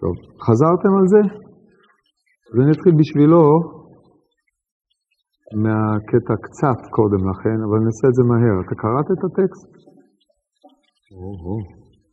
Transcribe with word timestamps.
טוב, 0.00 0.14
חזרתם 0.46 0.92
על 0.98 1.06
זה? 1.14 1.22
אז 2.48 2.56
אני 2.60 2.70
אתחיל 2.74 2.94
בשבילו 3.00 3.42
מהקטע 5.62 6.34
קצת 6.46 6.80
קודם 6.96 7.22
לכן, 7.30 7.58
אבל 7.64 7.76
אני 7.78 7.88
אעשה 7.90 8.06
את 8.10 8.16
זה 8.18 8.22
מהר. 8.30 8.56
אתה 8.62 8.74
קראת 8.82 9.08
את 9.14 9.22
הטקסט? 9.26 9.70
או-הו, 11.18 11.58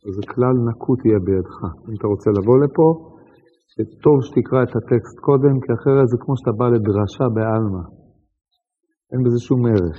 אז 0.06 0.14
כלל 0.32 0.54
נקוט 0.68 1.00
יהיה 1.04 1.20
בידך. 1.26 1.56
אם 1.86 1.94
אתה 1.98 2.06
רוצה 2.12 2.28
לבוא 2.38 2.56
לפה, 2.64 2.86
שטוב 3.72 4.16
שתקרא 4.26 4.60
את 4.66 4.72
הטקסט 4.78 5.16
קודם, 5.28 5.54
כי 5.62 5.70
אחרת 5.78 6.06
זה 6.12 6.16
כמו 6.22 6.34
שאתה 6.38 6.52
בא 6.58 6.66
לדרשה 6.74 7.26
בעלמא. 7.34 7.84
אין 9.10 9.20
בזה 9.24 9.40
שום 9.46 9.60
ערך. 9.72 9.98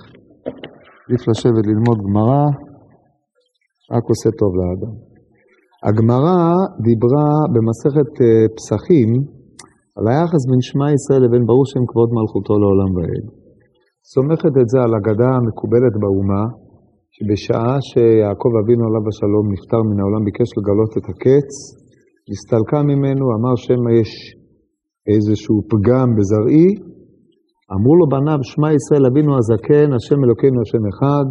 עדיף 1.06 1.22
לשבת 1.30 1.66
ללמוד 1.72 1.98
גמרא, 2.06 2.44
רק 3.94 4.06
עושה 4.12 4.30
טוב 4.42 4.52
לאדם. 4.60 5.12
הגמרא 5.88 6.40
דיברה 6.88 7.32
במסכת 7.54 8.12
אה, 8.24 8.46
פסחים 8.58 9.10
על 9.98 10.05
היחס 10.12 10.44
בין 10.50 10.62
שמע 10.68 10.88
ישראל 10.98 11.22
לבין 11.26 11.44
ברוך 11.50 11.68
שם 11.72 11.84
כבוד 11.90 12.10
מלכותו 12.18 12.54
לעולם 12.62 12.91
ועד. 12.96 13.26
סומכת 14.12 14.54
את 14.62 14.68
זה 14.72 14.80
על 14.86 14.91
אגדה 15.00 15.32
המקובלת 15.38 15.94
באומה, 16.02 16.44
שבשעה 17.16 17.74
שיעקב 17.90 18.52
אבינו 18.62 18.84
עליו 18.88 19.04
השלום 19.10 19.46
נפטר 19.54 19.82
מן 19.90 20.00
העולם, 20.02 20.22
ביקש 20.27 20.50
לגלות 20.58 20.91
את 20.98 21.05
הקץ, 21.12 21.52
נסתלקה 22.32 22.80
ממנו, 22.91 23.24
אמר 23.36 23.55
שמא 23.63 23.91
יש 24.02 24.12
איזשהו 25.13 25.58
פגם 25.72 26.08
בזרעי, 26.18 26.70
אמרו 27.76 27.94
לו 28.00 28.05
בניו, 28.13 28.40
שמע 28.52 28.70
ישראל 28.77 29.04
אבינו 29.10 29.32
הזקן, 29.40 29.88
השם 29.98 30.20
אלוקינו 30.26 30.58
השם 30.63 30.84
אחד, 30.91 31.26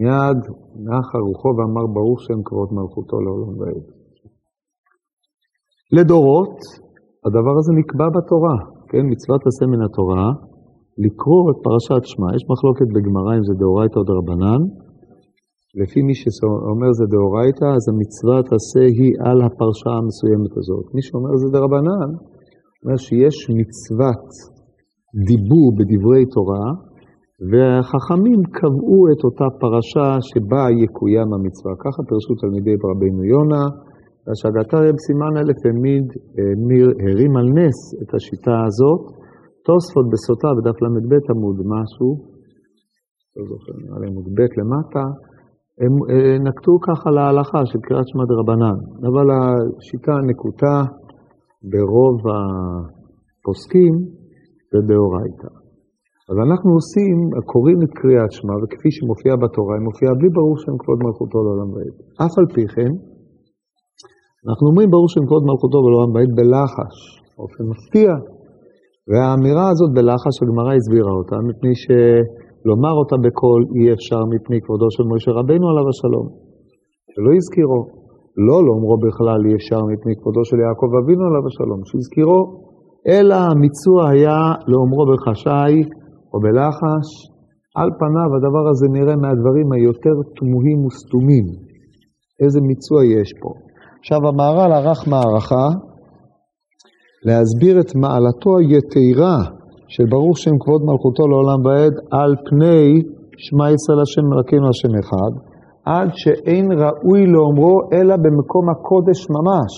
מיד 0.00 0.40
נחה 0.88 1.18
רוחו 1.26 1.50
ואמר 1.56 1.86
ברוך 1.94 2.18
שם 2.26 2.40
כבוד 2.46 2.68
מלכותו 2.76 3.16
לעולם 3.24 3.54
ועד. 3.58 3.84
לדורות, 5.96 6.56
הדבר 7.26 7.54
הזה 7.60 7.72
נקבע 7.80 8.08
בתורה, 8.16 8.56
כן? 8.90 9.04
מצוות 9.12 9.42
עשה 9.48 9.64
מן 9.72 9.82
התורה, 9.86 10.28
לקרוא 11.04 11.42
את 11.50 11.58
פרשת 11.66 12.02
שמע. 12.10 12.28
יש 12.36 12.44
מחלוקת 12.52 12.88
בגמרא 12.94 13.32
אם 13.38 13.44
זה 13.48 13.54
דאורייתא 13.62 13.96
או 13.98 14.04
דרבנן. 14.10 14.62
לפי 15.80 16.00
מי 16.06 16.14
שאומר 16.14 16.90
זה 16.98 17.06
דאורייתא, 17.14 17.68
אז 17.76 17.84
המצוות 17.90 18.46
עשה 18.56 18.82
היא 18.98 19.12
על 19.26 19.38
הפרשה 19.46 19.92
המסוימת 19.98 20.52
הזאת. 20.60 20.86
מי 20.94 21.02
שאומר 21.06 21.32
זה 21.42 21.48
דרבנן, 21.56 22.10
אומר 22.82 22.98
שיש 23.06 23.36
מצוות 23.60 24.26
דיבור 25.28 25.66
בדברי 25.78 26.24
תורה, 26.34 26.66
והחכמים 27.48 28.40
קבעו 28.58 29.00
את 29.12 29.20
אותה 29.26 29.48
פרשה 29.60 30.08
שבה 30.28 30.64
יקוים 30.82 31.28
המצווה. 31.34 31.72
ככה 31.84 32.00
פרשו 32.10 32.32
תלמידי 32.42 32.74
רבינו 32.90 33.22
יונה, 33.34 33.64
והשגתה 34.22 34.76
רב 34.86 34.96
סימן 35.06 35.32
א' 35.40 35.52
העמיד, 35.62 36.06
הרים 37.04 37.32
על 37.40 37.48
נס 37.58 37.78
את 38.02 38.10
השיטה 38.14 38.56
הזאת. 38.66 39.02
תוספות 39.66 40.06
בסוטה 40.12 40.48
בדף 40.56 40.76
ל"ב 40.82 41.12
עמוד 41.30 41.58
משהו, 41.74 42.08
לא 43.36 43.42
זוכר, 43.50 43.72
נראה 43.82 43.98
לי 44.00 44.06
עמוד 44.10 44.26
ב' 44.36 44.52
למטה, 44.58 45.04
הם 45.82 45.94
אה, 46.10 46.38
נקטו 46.46 46.72
ככה 46.88 47.10
להלכה 47.10 47.60
של 47.70 47.80
קריאת 47.86 48.08
שמע 48.08 48.24
דרבנן, 48.32 48.78
אבל 49.08 49.26
השיטה 49.36 50.12
הנקוטה 50.20 50.76
ברוב 51.70 52.18
הפוסקים 52.32 53.94
זה 54.70 54.78
דאורייתא. 54.88 55.59
אז 56.30 56.36
אנחנו 56.46 56.70
עושים, 56.78 57.16
קוראים 57.52 57.78
את 57.84 57.92
קריאת 58.00 58.32
שמע, 58.36 58.54
וכפי 58.60 58.90
שמופיע 58.96 59.32
בתורה, 59.42 59.72
היא 59.76 59.84
מופיעה 59.88 60.12
בלי 60.18 60.30
ברור 60.36 60.56
שם 60.62 60.74
כבוד 60.80 60.98
מלכותו 61.04 61.38
לעולם 61.44 61.68
ועד. 61.74 61.94
אף 62.24 62.34
על 62.40 62.46
פי 62.54 62.64
כן, 62.74 62.92
אנחנו 64.46 64.64
אומרים 64.70 64.88
ברור 64.94 65.08
שם 65.14 65.22
כבוד 65.28 65.42
מלכותו 65.48 65.78
לעולם 65.82 66.10
ועד 66.14 66.32
בלחש, 66.38 66.96
באופן 67.34 67.64
מפתיע. 67.72 68.12
והאמירה 69.08 69.66
הזאת 69.72 69.90
בלחש, 69.96 70.34
הגמרא 70.42 70.72
הסבירה 70.78 71.12
אותה, 71.20 71.36
מפני 71.48 71.72
שלומר 71.82 72.94
אותה 73.00 73.16
בקול 73.24 73.60
אי 73.74 73.84
אפשר 73.96 74.22
מפני 74.32 74.58
כבודו 74.64 74.88
של 74.96 75.04
משה 75.12 75.30
רבנו 75.38 75.66
עליו 75.70 75.86
השלום, 75.92 76.26
שלא 77.12 77.30
הזכירו. 77.38 77.82
לא 78.48 78.58
לאומרו 78.66 78.96
בכלל 79.06 79.40
אי 79.46 79.52
אפשר 79.58 79.80
מפני 79.92 80.14
כבודו 80.18 80.42
של 80.48 80.58
יעקב 80.64 80.90
אבינו 81.00 81.24
עליו 81.28 81.44
השלום, 81.48 81.80
שהזכירו, 81.88 82.40
אלא 83.12 83.36
המיצוע 83.48 83.98
היה 84.12 84.40
לאומרו 84.70 85.04
בחשאי 85.10 85.74
או 86.32 86.40
בלחש. 86.40 87.08
על 87.76 87.88
פניו 87.98 88.30
הדבר 88.36 88.64
הזה 88.70 88.86
נראה 88.96 89.16
מהדברים 89.16 89.72
היותר 89.72 90.16
תמוהים 90.36 90.78
וסתומים. 90.86 91.46
איזה 92.42 92.60
מיצוע 92.60 93.04
יש 93.04 93.30
פה. 93.40 93.50
עכשיו 94.00 94.20
המהר"ל 94.28 94.72
ערך 94.72 95.08
מערכה 95.08 95.68
להסביר 97.26 97.80
את 97.80 97.90
מעלתו 98.02 98.50
היתרה 98.58 99.38
של 99.88 100.04
ברוך 100.10 100.38
שם 100.38 100.56
כבוד 100.60 100.82
מלכותו 100.88 101.22
לעולם 101.28 101.60
ועד 101.64 101.94
על 102.10 102.32
פני 102.48 102.86
שמע 103.44 103.66
ישראל 103.74 104.00
השם 104.00 104.24
מלכנו 104.32 104.68
השם 104.68 104.92
אחד, 105.02 105.32
עד 105.84 106.08
שאין 106.20 106.66
ראוי 106.82 107.26
לאומרו 107.26 107.76
אלא 107.92 108.14
במקום 108.24 108.64
הקודש 108.72 109.20
ממש, 109.36 109.72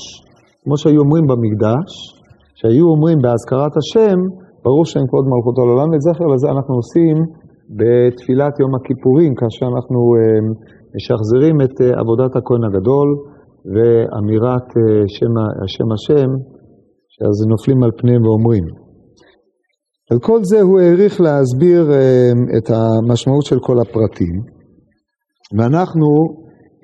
כמו 0.64 0.76
שהיו 0.76 1.00
אומרים 1.00 1.24
במקדש, 1.30 1.90
שהיו 2.54 2.84
אומרים 2.94 3.18
בהזכרת 3.22 3.74
השם, 3.80 4.18
ברוך 4.64 4.86
שם 4.86 5.04
כבוד 5.08 5.24
מלכותו 5.32 5.66
לעולם, 5.66 5.90
ואת 5.90 6.00
זכר 6.00 6.26
לזה 6.32 6.48
אנחנו 6.54 6.74
עושים 6.80 7.16
בתפילת 7.78 8.54
יום 8.60 8.72
הכיפורים, 8.74 9.34
כאשר 9.34 9.66
אנחנו 9.74 10.00
משחזרים 10.96 11.56
את 11.64 11.74
עבודת 12.00 12.32
הכהן 12.36 12.62
הגדול 12.64 13.08
ואמירת 13.72 14.68
שם 15.14 15.34
השם 15.64 15.88
השם, 15.94 16.30
שאז 17.12 17.36
נופלים 17.52 17.82
על 17.82 17.90
פניהם 17.98 18.22
ואומרים. 18.24 18.64
על 20.10 20.18
כל 20.18 20.40
זה 20.44 20.60
הוא 20.60 20.80
העריך 20.80 21.20
להסביר 21.20 21.82
את 22.58 22.66
המשמעות 22.70 23.44
של 23.44 23.58
כל 23.66 23.76
הפרטים, 23.80 24.36
ואנחנו 25.56 26.08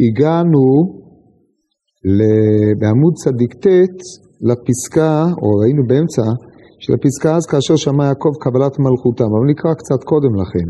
הגענו 0.05 0.65
בעמוד 2.81 3.15
צדיק 3.15 3.55
ט' 3.55 3.66
לפסקה, 4.49 5.25
או 5.43 5.49
ראינו 5.60 5.83
באמצע, 5.89 6.22
של 6.83 6.93
הפסקה 6.97 7.31
אז 7.37 7.44
כאשר 7.50 7.77
שמע 7.84 8.05
יעקב 8.11 8.33
קבלת 8.44 8.75
מלכותם, 8.84 9.28
אבל 9.34 9.47
נקרא 9.53 9.72
קצת 9.81 10.00
קודם 10.11 10.33
לכן. 10.43 10.69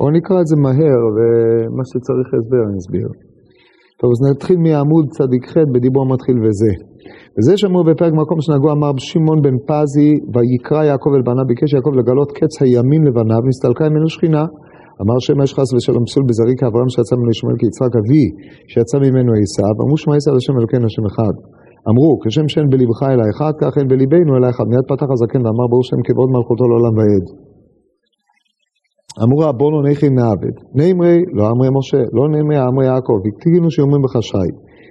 או 0.00 0.04
נקרא 0.16 0.36
את 0.40 0.46
זה 0.50 0.56
מהר, 0.64 1.00
ומה 1.16 1.82
שצריך 1.90 2.28
הסבר 2.36 2.62
אני 2.68 2.78
אסביר. 2.82 3.08
טוב, 4.00 4.08
אז 4.14 4.18
נתחיל 4.30 4.58
מעמוד 4.66 5.06
צדיק 5.16 5.44
ח' 5.50 5.56
בדיבור 5.72 6.04
מתחיל 6.14 6.36
וזה. 6.44 6.72
וזה 7.36 7.52
שאמרו 7.58 7.82
בפרק 7.88 8.12
מקום 8.22 8.38
שנגעו 8.44 8.68
אמר 8.76 8.92
שמעון 9.08 9.38
בן 9.44 9.56
פזי, 9.68 10.10
ויקרא 10.32 10.82
יעקב 10.90 11.10
אל 11.16 11.22
בניו, 11.28 11.46
ביקש 11.50 11.70
יעקב 11.74 11.92
לגלות 12.00 12.30
קץ 12.38 12.54
הימים 12.62 13.02
לבניו, 13.06 13.42
נסתלקה 13.48 13.84
ממנו 13.88 14.08
שכינה. 14.14 14.44
אמר 15.02 15.18
שם 15.26 15.38
יש 15.44 15.54
חס 15.56 15.68
ושלום 15.74 16.04
פסול 16.08 16.24
בזרי 16.28 16.54
כאברהם 16.60 16.88
שיצא 16.94 17.14
ממנו 17.16 17.30
ישמעאל 17.34 17.56
כיצחק 17.62 17.92
אבי, 18.00 18.26
שיצא 18.70 18.96
ממנו 19.04 19.30
עשיו, 19.42 19.74
אמרו 19.82 19.96
שמע 20.02 20.14
ישראל 20.16 20.36
השם 20.36 20.54
אלוקינו 20.58 20.84
השם 20.86 21.04
אחד. 21.10 21.34
אמרו, 21.90 22.10
כשם 22.22 22.46
שאין 22.48 22.68
בלבך 22.72 23.00
אלא 23.12 23.24
אחד, 23.32 23.52
כך 23.60 23.72
אין 23.78 23.88
בליבנו 23.88 24.30
אלא 24.36 24.46
אחד. 24.52 24.66
מיד 24.70 24.84
פתח 24.90 25.08
הזקן 25.12 25.40
ואמר, 25.44 25.66
ברוך 25.70 25.84
שם 25.90 26.00
כבוד 26.06 26.28
מלכותו 26.34 26.64
לעולם 26.70 26.94
ועד. 26.98 27.26
אמרו 29.22 29.38
רבונו 29.48 29.78
נכי 29.82 30.08
נעבד. 30.18 30.54
נאמרי, 30.78 31.18
לא 31.36 31.42
אמרי 31.52 31.68
משה, 31.78 32.02
לא 32.16 32.24
נאמרי 32.32 32.58
אמרי 32.68 32.86
יעקב. 32.86 33.18
הקטינו 33.28 33.70
שאומרים 33.74 34.02
בחשאי. 34.04 34.50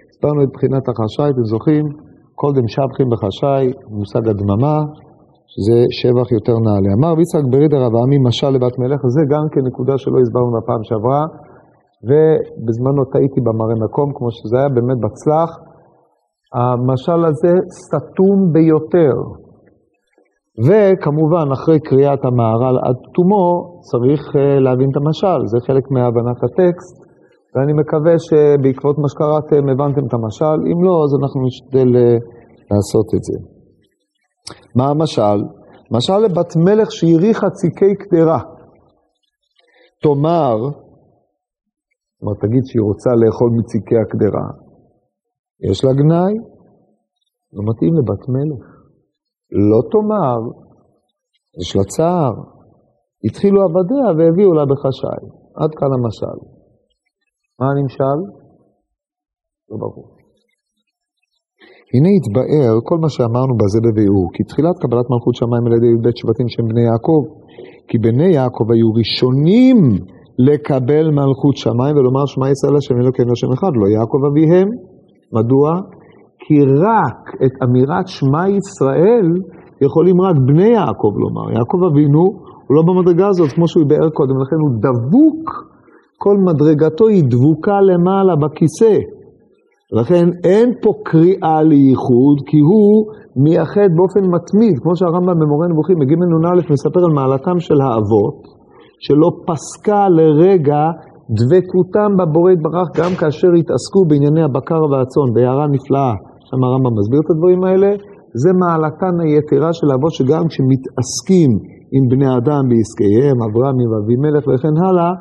הסברנו 0.10 0.40
את 0.44 0.52
בחינת 0.56 0.84
החשאי, 0.90 1.30
אתם 1.34 1.46
זוכרים? 1.54 1.86
קודם 2.42 2.66
שבחים 2.74 3.08
בחשאי, 3.14 3.66
מושג 3.98 4.24
הדממה, 4.32 4.78
שזה 5.52 5.78
שבח 6.00 6.30
יותר 6.38 6.56
נעלה. 6.66 6.90
אמר 6.98 7.12
ויצחק 7.18 7.46
בריד 7.52 7.72
הרב 7.74 7.94
עמי 8.04 8.18
משל 8.28 8.52
לבת 8.56 8.76
מלך, 8.82 9.02
זה 9.16 9.22
גם 9.34 9.46
כן 9.52 9.62
נקודה 9.70 9.96
שלא 10.02 10.18
הסברנו 10.22 10.52
בפעם 10.58 10.82
שעברה, 10.88 11.24
ובזמנו 12.08 13.02
טעיתי 13.14 13.40
במראה 13.46 13.76
מקום, 13.86 14.08
כמו 14.16 14.28
שזה 14.36 14.56
היה 14.60 14.70
באמת 14.76 15.00
בצלח. 15.06 15.50
המשל 16.54 17.26
הזה 17.26 17.54
סתום 17.86 18.38
ביותר. 18.54 19.16
וכמובן, 20.66 21.52
אחרי 21.54 21.80
קריאת 21.80 22.26
המהר"ל 22.26 22.78
עד 22.86 22.96
תומו, 23.14 23.48
צריך 23.90 24.22
להבין 24.60 24.90
את 24.92 24.98
המשל, 24.98 25.40
זה 25.46 25.58
חלק 25.68 25.84
מהבנת 25.92 26.40
הטקסט, 26.44 26.96
ואני 27.56 27.74
מקווה 27.74 28.16
שבעקבות 28.20 28.98
מה 28.98 29.10
שקראתם 29.10 29.70
הבנתם 29.70 30.06
את 30.08 30.14
המשל, 30.14 30.58
אם 30.72 30.84
לא, 30.86 31.04
אז 31.04 31.12
אנחנו 31.20 31.40
נשתדל 31.48 31.90
לעשות 32.72 33.08
את 33.16 33.24
זה. 33.24 33.38
מה 34.76 34.86
המשל? 34.90 35.40
משל 35.92 36.18
לבת 36.18 36.56
מלך 36.56 36.92
שהריחה 36.92 37.50
ציקי 37.50 37.96
קדרה. 37.96 38.40
תאמר, 40.04 40.56
כלומר 42.20 42.36
תגיד 42.42 42.64
שהיא 42.66 42.82
רוצה 42.82 43.10
לאכול 43.22 43.50
מציקי 43.58 43.98
הקדרה, 44.04 44.48
יש 45.64 45.86
לה 45.86 45.94
גנאי, 45.94 46.34
לא 47.54 47.62
מתאים 47.70 47.94
לבת 47.98 48.24
מלך. 48.30 48.66
לא 49.72 49.80
תאמר, 49.92 50.40
יש 51.62 51.76
לה 51.76 51.84
צער. 51.84 52.34
התחילו 53.26 53.60
עבדיה 53.62 54.08
והביאו 54.18 54.54
לה 54.54 54.66
בחשאי. 54.66 55.24
עד 55.62 55.72
כאן 55.80 55.92
המשל. 55.94 56.38
מה 57.60 57.66
הנמשל? 57.72 58.20
לא 59.70 59.78
ברור. 59.78 60.08
הנה 61.94 62.10
התבאר 62.18 62.74
כל 62.88 62.98
מה 63.04 63.10
שאמרנו 63.10 63.54
בזה 63.62 63.80
בביאור, 63.86 64.28
כי 64.34 64.44
תחילת 64.44 64.76
קבלת 64.82 65.08
מלכות 65.12 65.36
שמיים 65.36 65.64
על 65.68 65.74
ידי 65.78 65.90
י"ב 65.94 66.08
שבטים 66.20 66.48
שהם 66.50 66.68
בני 66.72 66.84
יעקב, 66.90 67.22
כי 67.88 67.98
בני 67.98 68.30
יעקב 68.38 68.66
היו 68.72 68.90
ראשונים 69.00 69.78
לקבל 70.48 71.06
מלכות 71.20 71.56
שמיים 71.64 71.94
ולומר 71.98 72.26
שמע 72.26 72.48
ישראל 72.54 72.76
השם 72.78 72.96
אלוקינו 73.02 73.32
השם 73.32 73.52
אחד, 73.58 73.74
לא 73.82 73.86
יעקב 73.96 74.22
אביהם. 74.30 74.70
מדוע? 75.38 75.70
כי 76.40 76.56
רק 76.64 77.22
את 77.46 77.54
אמירת 77.64 78.08
שמע 78.08 78.44
ישראל 78.50 79.28
יכולים 79.82 80.22
רק 80.22 80.36
בני 80.48 80.68
יעקב 80.68 81.14
לומר. 81.24 81.52
יעקב 81.58 81.78
אבינו 81.92 82.24
הוא 82.68 82.76
לא 82.78 82.82
במדרגה 82.88 83.28
הזאת, 83.28 83.52
כמו 83.52 83.68
שהוא 83.68 83.86
ביאר 83.88 84.10
קודם, 84.10 84.36
לכן 84.42 84.56
הוא 84.64 84.72
דבוק, 84.86 85.44
כל 86.18 86.36
מדרגתו 86.48 87.08
היא 87.08 87.24
דבוקה 87.34 87.82
למעלה 87.82 88.36
בכיסא. 88.36 88.98
לכן 89.92 90.26
אין 90.44 90.74
פה 90.82 90.92
קריאה 91.04 91.64
לייחוד, 91.64 92.38
כי 92.46 92.60
הוא 92.60 93.06
מייחד 93.44 93.90
באופן 93.98 94.24
מתמיד, 94.36 94.76
כמו 94.84 94.96
שהרמב"ם 94.96 95.40
במורה 95.40 95.68
נבוכים, 95.68 96.00
מגיע 96.00 96.18
מנ"א 96.18 96.72
מספר 96.72 97.00
על 97.06 97.14
מעלתם 97.14 97.60
של 97.60 97.82
האבות, 97.82 98.40
שלא 99.00 99.30
פסקה 99.48 100.10
לרגע 100.10 100.84
דבקותם 101.40 102.10
בבורא 102.20 102.52
יתברך 102.52 102.88
גם 103.00 103.12
כאשר 103.20 103.52
התעסקו 103.60 104.02
בענייני 104.10 104.44
הבקר 104.44 104.82
והצאן, 104.92 105.28
בהערה 105.34 105.68
נפלאה, 105.76 106.14
שם 106.48 106.60
הרמב"ם 106.64 106.94
מסביר 107.00 107.20
את 107.24 107.30
הדברים 107.32 107.62
האלה, 107.64 107.90
זה 108.42 108.52
מעלתן 108.62 109.16
היתרה 109.24 109.72
של 109.78 109.88
האבות 109.92 110.14
שגם 110.18 110.44
כשמתעסקים 110.50 111.52
עם 111.96 112.04
בני 112.12 112.30
אדם 112.38 112.64
בעסקיהם, 112.70 113.38
אברהם 113.48 113.78
עם 113.84 113.92
אבימלך 114.00 114.44
וכן 114.48 114.76
הלאה, 114.84 115.12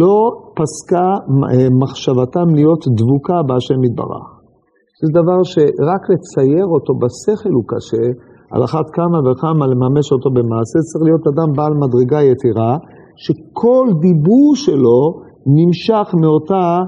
לא 0.00 0.16
פסקה 0.58 1.08
מחשבתם 1.82 2.46
להיות 2.58 2.82
דבוקה 2.98 3.38
בהשם 3.48 3.80
יתברך. 3.86 4.26
זה 5.00 5.08
דבר 5.20 5.40
שרק 5.52 6.02
לצייר 6.12 6.66
אותו 6.74 6.92
בשכל 7.02 7.52
הוא 7.56 7.66
קשה, 7.72 8.06
על 8.54 8.64
אחת 8.68 8.86
כמה 8.96 9.18
וכמה 9.26 9.64
לממש 9.72 10.06
אותו 10.14 10.28
במעשה, 10.36 10.78
צריך 10.88 11.02
להיות 11.08 11.24
אדם 11.32 11.48
בעל 11.56 11.74
מדרגה 11.82 12.20
יתרה, 12.30 12.72
שכל 13.16 13.86
דיבור 14.00 14.56
שלו 14.56 15.20
נמשך 15.46 16.14
מאותה 16.14 16.78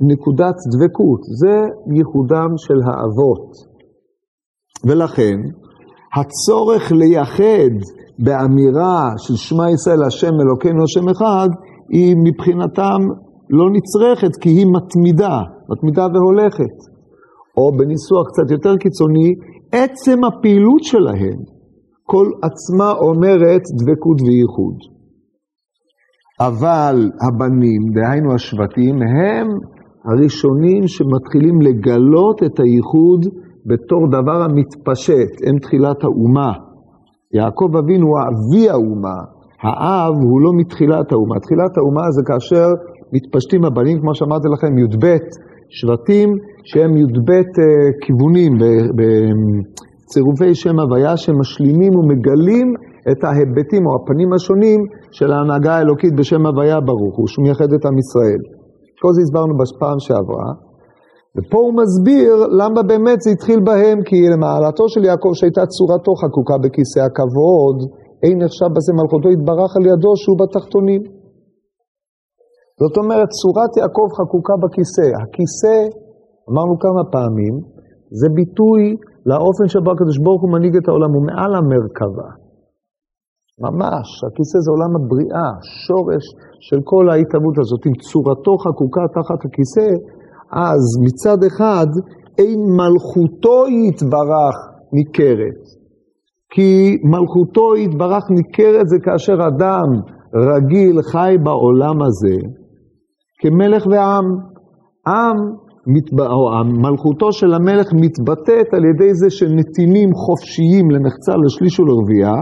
נקודת 0.00 0.54
דבקות. 0.72 1.20
זה 1.22 1.56
ייחודם 1.96 2.50
של 2.56 2.78
האבות. 2.86 3.76
ולכן, 4.84 5.38
הצורך 6.16 6.92
לייחד 6.92 7.74
באמירה 8.18 9.10
של 9.18 9.36
שמע 9.36 9.70
ישראל 9.70 10.02
השם 10.02 10.32
אלוקינו 10.40 10.82
השם 10.84 11.08
אחד, 11.08 11.48
היא 11.88 12.16
מבחינתם 12.24 13.00
לא 13.50 13.70
נצרכת 13.70 14.36
כי 14.40 14.48
היא 14.48 14.66
מתמידה, 14.66 15.38
מתמידה 15.68 16.06
והולכת. 16.14 16.76
או 17.56 17.72
בניסוח 17.76 18.26
קצת 18.28 18.50
יותר 18.50 18.76
קיצוני, 18.76 19.34
עצם 19.72 20.24
הפעילות 20.24 20.82
שלהם, 20.82 21.38
כל 22.04 22.26
עצמה 22.42 22.92
אומרת 22.92 23.62
דבקות 23.78 24.20
וייחוד. 24.20 24.95
אבל 26.40 27.10
הבנים, 27.22 27.82
דהיינו 27.94 28.34
השבטים, 28.34 28.94
הם 29.02 29.48
הראשונים 30.04 30.86
שמתחילים 30.86 31.60
לגלות 31.60 32.42
את 32.42 32.60
הייחוד 32.60 33.26
בתור 33.66 34.08
דבר 34.08 34.42
המתפשט, 34.42 35.32
הם 35.46 35.58
תחילת 35.58 36.04
האומה. 36.04 36.52
יעקב 37.34 37.70
אבינו 37.76 38.06
הוא 38.06 38.18
אבי 38.28 38.70
האומה, 38.70 39.18
האב 39.62 40.14
הוא 40.14 40.40
לא 40.40 40.50
מתחילת 40.60 41.12
האומה. 41.12 41.40
תחילת 41.40 41.78
האומה 41.78 42.10
זה 42.10 42.22
כאשר 42.26 42.66
מתפשטים 43.12 43.64
הבנים, 43.64 44.00
כמו 44.00 44.14
שאמרתי 44.14 44.48
לכם, 44.54 44.78
י"ב 44.78 45.06
שבטים 45.68 46.28
שהם 46.64 46.96
י"ב 46.96 47.30
אה, 47.30 47.42
כיוונים 48.00 48.52
בצירופי 48.98 50.54
שם 50.54 50.78
הוויה 50.80 51.16
שמשלימים 51.16 51.92
ומגלים 51.96 52.74
את 53.10 53.20
ההיבטים 53.24 53.82
או 53.86 53.92
הפנים 53.96 54.30
השונים 54.32 54.80
של 55.16 55.28
ההנהגה 55.32 55.72
האלוקית 55.76 56.14
בשם 56.18 56.46
הוויה 56.46 56.80
ברוך 56.88 57.16
הוא, 57.18 57.26
שהוא 57.30 57.42
מייחד 57.46 57.70
את 57.76 57.82
עם 57.88 57.96
ישראל. 58.02 58.40
כל 59.02 59.10
זה 59.16 59.20
הסברנו 59.24 59.54
בפעם 59.60 59.98
שעברה. 60.06 60.50
ופה 61.36 61.58
הוא 61.64 61.74
מסביר 61.82 62.32
למה 62.60 62.80
באמת 62.90 63.18
זה 63.24 63.30
התחיל 63.34 63.60
בהם, 63.68 63.98
כי 64.08 64.16
למעלתו 64.32 64.84
של 64.92 65.02
יעקב 65.10 65.32
שהייתה 65.38 65.64
צורתו 65.74 66.12
חקוקה 66.22 66.56
בכיסא 66.62 67.00
הכבוד, 67.08 67.78
אין 68.24 68.36
נחשב 68.42 68.70
בזה 68.76 68.92
מלכותו 68.98 69.28
יתברך 69.34 69.70
על 69.76 69.84
ידו 69.90 70.12
שהוא 70.22 70.38
בתחתונים. 70.40 71.02
זאת 72.82 72.94
אומרת, 73.00 73.28
צורת 73.40 73.72
יעקב 73.80 74.08
חקוקה 74.18 74.54
בכיסא. 74.62 75.08
הכיסא, 75.22 75.76
אמרנו 76.50 76.74
כמה 76.84 77.02
פעמים, 77.14 77.54
זה 78.20 78.28
ביטוי 78.38 78.82
לאופן 79.30 79.66
שבו 79.72 79.88
הקדוש 79.92 80.18
ברוך 80.24 80.42
הוא 80.42 80.52
מנהיג 80.54 80.74
את 80.80 80.86
העולם, 80.88 81.10
הוא 81.16 81.24
מעל 81.28 81.52
המרכבה. 81.58 82.28
ממש, 83.60 84.06
הכיסא 84.26 84.58
זה 84.64 84.70
עולם 84.70 84.92
הבריאה, 84.96 85.50
שורש 85.86 86.24
של 86.60 86.80
כל 86.84 87.10
ההתאבות 87.10 87.58
הזאת. 87.58 87.86
אם 87.86 87.92
צורתו 88.08 88.54
חקוקה 88.64 89.00
תחת 89.14 89.40
הכיסא, 89.46 89.88
אז 90.52 90.82
מצד 91.04 91.44
אחד 91.44 91.86
אין 92.38 92.60
מלכותו 92.80 93.58
יתברך 93.68 94.56
ניכרת. 94.92 95.62
כי 96.52 96.96
מלכותו 97.04 97.76
יתברך 97.76 98.24
ניכרת 98.30 98.86
זה 98.88 98.96
כאשר 99.04 99.38
אדם 99.50 99.88
רגיל 100.50 101.02
חי 101.02 101.34
בעולם 101.44 102.02
הזה 102.02 102.36
כמלך 103.40 103.86
ועם. 103.86 104.24
עם, 105.06 105.36
או 106.20 106.64
מלכותו 106.64 107.32
של 107.32 107.54
המלך 107.54 107.86
מתבטאת 107.92 108.74
על 108.74 108.84
ידי 108.84 109.14
זה 109.14 109.30
שנתינים 109.30 110.10
חופשיים 110.14 110.90
למחצה, 110.90 111.32
לשליש 111.44 111.80
ולרביעה, 111.80 112.38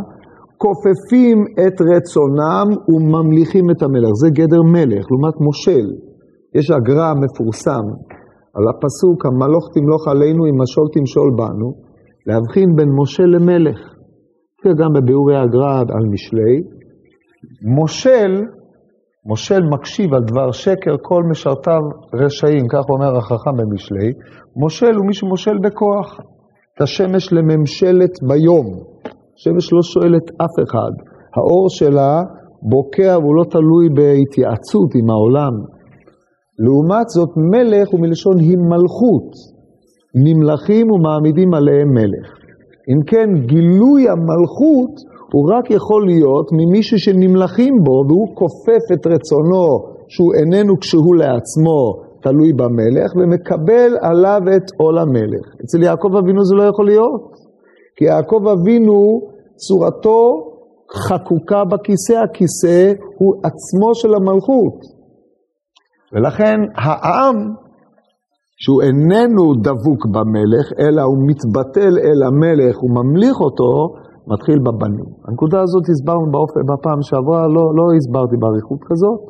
כופפים 0.62 1.38
את 1.66 1.76
רצונם 1.92 2.66
וממליכים 2.88 3.70
את 3.70 3.82
המלך. 3.82 4.10
זה 4.22 4.28
גדר 4.30 4.62
מלך, 4.62 5.04
לעומת 5.10 5.36
מושל. 5.40 5.86
יש 6.54 6.70
הגר"א 6.70 7.06
המפורסם 7.14 7.86
על 8.56 8.64
הפסוק, 8.70 9.26
המלוך 9.26 9.64
תמלוך 9.74 10.08
עלינו, 10.08 10.46
אם 10.46 10.56
משול 10.62 10.86
תמשול 10.94 11.30
בנו, 11.38 11.68
להבחין 12.26 12.68
בין 12.76 12.88
מושל 12.88 13.26
למלך. 13.36 13.78
גם 14.80 14.92
בביאורי 14.92 15.36
הגר"א 15.36 15.78
על 15.78 16.04
משלי. 16.12 16.56
מושל, 17.76 18.32
מושל 19.26 19.60
מקשיב 19.72 20.14
על 20.14 20.22
דבר 20.24 20.52
שקר, 20.52 20.94
כל 21.02 21.22
משרתיו 21.30 21.80
רשעים, 22.14 22.68
כך 22.68 22.84
אומר 22.88 23.16
החכם 23.16 23.56
במשלי. 23.56 24.12
מושל 24.56 24.94
הוא 24.96 25.06
מי 25.06 25.14
שמושל 25.14 25.58
בכוח. 25.64 26.20
את 26.76 26.82
השמש 26.82 27.32
לממשלת 27.32 28.10
ביום. 28.22 28.93
השמש 29.36 29.72
לא 29.72 29.82
שואלת 29.82 30.30
אף 30.44 30.54
אחד. 30.64 30.92
האור 31.36 31.68
שלה 31.68 32.22
בוקע 32.62 33.18
והוא 33.18 33.36
לא 33.36 33.44
תלוי 33.44 33.88
בהתייעצות 33.96 34.90
עם 34.94 35.10
העולם. 35.10 35.54
לעומת 36.64 37.08
זאת, 37.08 37.28
מלך 37.36 37.88
הוא 37.92 38.00
מלשון 38.00 38.38
הימלכות. 38.38 39.30
נמלכים 40.24 40.90
ומעמידים 40.90 41.54
עליהם 41.54 41.88
מלך. 41.88 42.28
אם 42.90 43.00
כן, 43.06 43.28
גילוי 43.46 44.08
המלכות 44.08 44.94
הוא 45.32 45.52
רק 45.54 45.70
יכול 45.70 46.06
להיות 46.06 46.46
ממישהו 46.52 46.98
שנמלכים 46.98 47.74
בו 47.84 48.04
והוא 48.08 48.28
כופף 48.34 48.84
את 48.92 49.06
רצונו 49.06 49.66
שהוא 50.08 50.34
איננו 50.34 50.80
כשהוא 50.80 51.14
לעצמו 51.16 51.80
תלוי 52.22 52.52
במלך 52.52 53.10
ומקבל 53.16 53.90
עליו 54.00 54.40
את 54.56 54.66
עול 54.76 54.98
המלך. 54.98 55.44
אצל 55.64 55.82
יעקב 55.82 56.16
אבינו 56.16 56.44
זה 56.44 56.54
לא 56.54 56.62
יכול 56.62 56.86
להיות, 56.86 57.43
כי 57.96 58.04
יעקב 58.04 58.42
אבינו 58.46 59.00
צורתו 59.56 60.20
חקוקה 60.92 61.64
בכיסא, 61.64 62.16
הכיסא 62.24 62.92
הוא 63.18 63.34
עצמו 63.48 63.94
של 63.94 64.14
המלכות. 64.14 64.78
ולכן 66.12 66.58
העם 66.84 67.36
שהוא 68.62 68.82
איננו 68.82 69.44
דבוק 69.66 70.00
במלך, 70.14 70.66
אלא 70.82 71.02
הוא 71.02 71.18
מתבטל 71.30 71.94
אל 72.06 72.18
המלך, 72.28 72.74
הוא 72.82 72.90
ממליך 72.98 73.36
אותו, 73.40 73.70
מתחיל 74.32 74.58
בבנים. 74.66 75.08
הנקודה 75.26 75.58
הזאת 75.62 75.84
הסברנו 75.90 76.26
באופן, 76.34 76.60
בפעם 76.70 77.00
שעברה, 77.06 77.40
לא, 77.56 77.64
לא 77.78 77.84
הסברתי 77.96 78.36
באריכות 78.42 78.80
כזאת, 78.88 79.20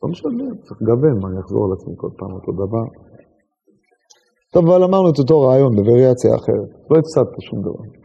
לא 0.00 0.06
משנה, 0.12 0.46
צריך 0.64 0.78
לגוון, 0.82 1.14
מה 1.20 1.26
אני 1.28 1.38
אחזור 1.44 1.62
על 1.66 1.72
עצמי 1.76 1.94
כל 2.02 2.12
פעם 2.18 2.32
אותו 2.36 2.52
דבר. 2.62 2.84
טוב, 4.52 4.62
אבל 4.68 4.82
אמרנו 4.88 5.08
את 5.10 5.18
אותו 5.22 5.40
רעיון 5.40 5.72
בווריאציה 5.76 6.30
אחרת, 6.40 6.70
לא 6.90 6.94
הפסדת 7.00 7.40
שום 7.48 7.60
דבר. 7.66 7.99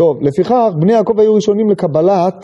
טוב, 0.00 0.22
לפיכך, 0.22 0.70
בני 0.80 0.92
יעקב 0.92 1.20
היו 1.20 1.34
ראשונים 1.34 1.70
לקבלת 1.70 2.40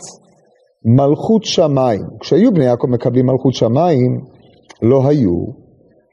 מלכות 0.85 1.43
שמיים. 1.43 2.01
כשהיו 2.19 2.51
בני 2.51 2.65
יעקב 2.65 2.87
מקבלים 2.87 3.25
מלכות 3.25 3.53
שמיים, 3.53 4.11
לא 4.81 5.07
היו, 5.07 5.37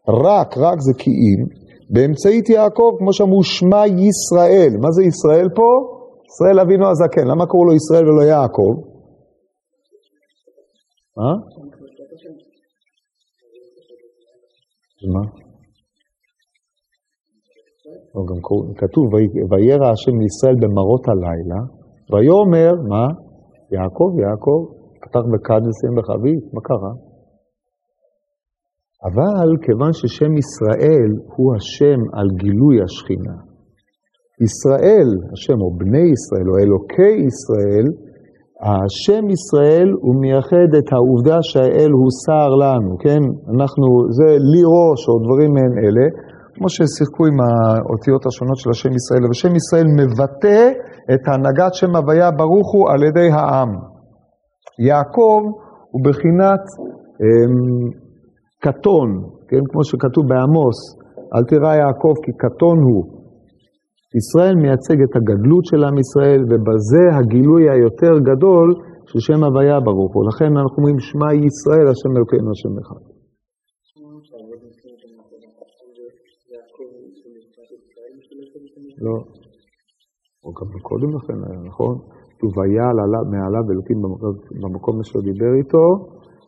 רק, 0.09 0.59
רק 0.59 0.81
זה 0.81 0.93
כי 0.99 1.11
אם, 1.11 1.47
באמצעית 1.91 2.49
יעקב, 2.49 2.91
כמו 2.99 3.13
שאמרו, 3.13 3.43
שמע 3.43 3.87
ישראל. 3.87 4.73
מה 4.83 4.91
זה 4.91 5.05
ישראל 5.05 5.49
פה? 5.55 5.69
ישראל 6.27 6.61
אבינו 6.61 6.87
הזקן. 6.91 7.27
למה 7.27 7.47
קראו 7.47 7.65
לו 7.65 7.75
ישראל 7.75 8.09
ולא 8.09 8.23
יעקב? 8.23 8.75
מה? 15.15 15.44
לא, 18.15 18.21
גם 18.31 18.39
כתוב, 18.81 19.05
וירא 19.51 19.89
השם 19.93 20.17
לישראל 20.23 20.57
במראות 20.63 21.05
הלילה, 21.09 21.61
ויאמר, 22.11 22.73
מה? 22.89 23.07
יעקב, 23.77 24.11
יעקב, 24.25 24.61
פתח 25.03 25.25
בכד 25.33 25.63
ושים 25.67 25.93
בחבית, 25.99 26.45
מה 26.55 26.61
קרה? 26.69 26.95
אבל 29.09 29.49
כיוון 29.65 29.93
ששם 29.93 30.33
ישראל 30.43 31.11
הוא 31.37 31.47
השם 31.57 32.01
על 32.19 32.29
גילוי 32.43 32.77
השכינה, 32.85 33.37
ישראל, 34.47 35.11
השם 35.33 35.59
או 35.65 35.69
בני 35.81 36.07
ישראל 36.17 36.47
או 36.51 36.55
אלוקי 36.63 37.17
ישראל, 37.31 37.87
השם 38.73 39.25
ישראל 39.37 39.89
הוא 40.05 40.15
מייחד 40.21 40.71
את 40.79 40.89
העובדה 40.93 41.39
שהאל 41.43 41.93
הוא 41.99 42.11
שר 42.25 42.51
לנו, 42.63 42.93
כן? 43.05 43.23
אנחנו, 43.55 43.87
זה 44.17 44.29
לי 44.53 44.63
ראש 44.77 45.01
או 45.09 45.15
דברים 45.25 45.51
מעין 45.55 45.75
אלה, 45.85 46.07
כמו 46.55 46.69
ששיחקו 46.69 47.23
עם 47.31 47.39
האותיות 47.45 48.27
השונות 48.27 48.59
של 48.63 48.71
השם 48.71 48.93
ישראל, 48.99 49.23
ושם 49.31 49.53
ישראל 49.61 49.87
מבטא 49.99 50.61
את 51.13 51.23
הנהגת 51.29 51.75
שם 51.75 51.97
הוויה 51.97 52.31
ברוך 52.31 52.69
הוא 52.75 52.91
על 52.91 53.01
ידי 53.09 53.29
העם. 53.37 53.71
יעקב 54.89 55.41
הוא 55.93 56.01
בחינת 56.07 56.65
אמ, 57.23 57.91
קטון, 58.65 59.09
כן? 59.49 59.65
כמו 59.71 59.85
שכתוב 59.85 60.25
בעמוס, 60.31 60.79
אל 61.35 61.45
תירא 61.51 61.73
יעקב 61.83 62.15
כי 62.25 62.33
קטון 62.45 62.79
הוא. 62.89 63.03
ישראל 64.19 64.55
מייצג 64.63 64.99
את 65.07 65.13
הגדלות 65.17 65.65
של 65.71 65.81
עם 65.89 65.97
ישראל, 65.99 66.43
ובזה 66.49 67.05
הגילוי 67.17 67.63
היותר 67.71 68.15
גדול 68.31 68.69
של 69.09 69.19
שם 69.27 69.45
הוויה 69.45 69.81
ברוך 69.81 70.13
הוא. 70.15 70.23
לכן 70.31 70.51
אנחנו 70.61 70.77
אומרים 70.79 70.99
שמע 70.99 71.29
ישראל, 71.49 71.87
השם 71.93 72.11
אלוקינו, 72.17 72.51
השם 72.51 72.75
אחד. 72.83 73.14
לא, 78.99 79.17
או 80.45 80.53
גם 80.53 80.81
קודם 80.83 81.17
לכן 81.17 81.39
היה, 81.47 81.61
נכון? 81.69 81.95
כתוב 82.31 82.51
מעליו 83.33 83.65
אלוקים 83.73 83.99
במקום 84.63 85.01
אשר 85.01 85.21
דיבר 85.21 85.53
איתו, 85.59 85.87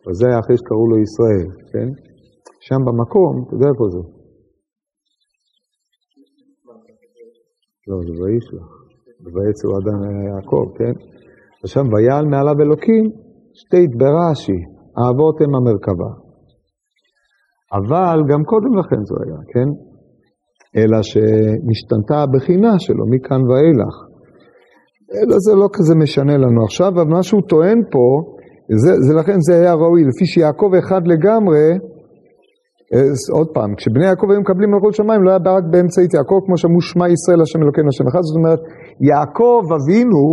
וזה 0.05 0.27
היה 0.27 0.39
אחרי 0.39 0.57
שקראו 0.57 0.87
לו 0.91 0.97
ישראל, 1.05 1.47
כן? 1.71 1.89
שם 2.59 2.81
במקום, 2.87 3.33
אתה 3.43 3.55
יודע 3.55 3.67
איפה 3.73 3.85
זה? 3.93 4.03
לא, 7.87 7.97
זה 8.07 8.13
וישלח. 8.23 8.67
ויצאו 9.33 9.69
אדם 9.79 9.99
יעקב, 10.27 10.65
כן? 10.77 10.93
ושם 11.63 11.85
ויעל 11.93 12.25
מעליו 12.25 12.57
אלוקים, 12.61 13.03
שתית 13.53 13.91
ברש"י, 13.99 14.59
האבות 14.97 15.41
הם 15.41 15.55
המרכבה. 15.55 16.11
אבל 17.77 18.17
גם 18.31 18.43
קודם 18.43 18.77
לכן 18.79 19.01
זה 19.09 19.15
היה, 19.23 19.39
כן? 19.53 19.69
אלא 20.77 21.01
שנשתנתה 21.01 22.17
הבחינה 22.23 22.79
שלו 22.79 23.05
מכאן 23.09 23.41
ואילך. 23.49 23.95
אלא 25.15 25.35
זה 25.39 25.55
לא 25.55 25.67
כזה 25.73 25.95
משנה 25.95 26.37
לנו 26.37 26.63
עכשיו, 26.63 26.87
אבל 26.87 27.03
מה 27.03 27.23
שהוא 27.23 27.41
טוען 27.41 27.81
פה, 27.91 28.05
זה, 28.83 28.91
זה 29.07 29.13
לכן 29.19 29.39
זה 29.39 29.53
היה 29.53 29.73
ראוי, 29.73 30.03
לפי 30.03 30.25
שיעקב 30.25 30.71
אחד 30.79 31.07
לגמרי, 31.07 31.77
עוד 33.33 33.47
פעם, 33.53 33.75
כשבני 33.75 34.05
יעקב 34.05 34.31
היו 34.31 34.41
מקבלים 34.41 34.71
מלכות 34.71 34.93
שמיים, 34.93 35.23
לא 35.23 35.29
היה 35.29 35.39
רק 35.57 35.63
באמצעית 35.71 36.13
יעקב, 36.13 36.39
כמו 36.45 36.57
שאמרו 36.57 36.81
שמע 36.81 37.09
ישראל 37.09 37.41
השם 37.41 37.63
אלוקינו 37.63 37.87
השם 37.89 38.07
אחד, 38.07 38.19
זאת 38.21 38.35
אומרת, 38.35 38.59
יעקב 39.01 39.61
אבינו 39.77 40.25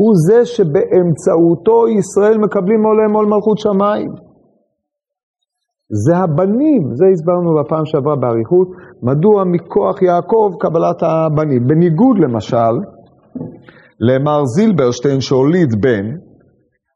הוא 0.00 0.12
זה 0.26 0.44
שבאמצעותו 0.44 1.88
ישראל 1.98 2.38
מקבלים 2.38 2.86
עליהם 2.86 3.12
עול 3.16 3.26
מלכות 3.26 3.58
שמיים. 3.58 4.27
זה 5.90 6.16
הבנים, 6.16 6.82
זה 6.94 7.04
הסברנו 7.12 7.50
בפעם 7.60 7.84
שעברה 7.84 8.16
באריכות, 8.16 8.68
מדוע 9.02 9.44
מכוח 9.44 10.02
יעקב 10.02 10.50
קבלת 10.60 11.02
הבנים. 11.02 11.66
בניגוד 11.66 12.18
למשל 12.18 12.74
למר 14.00 14.44
זילברשטיין 14.44 15.20
שהוליד 15.20 15.70
בן, 15.82 16.06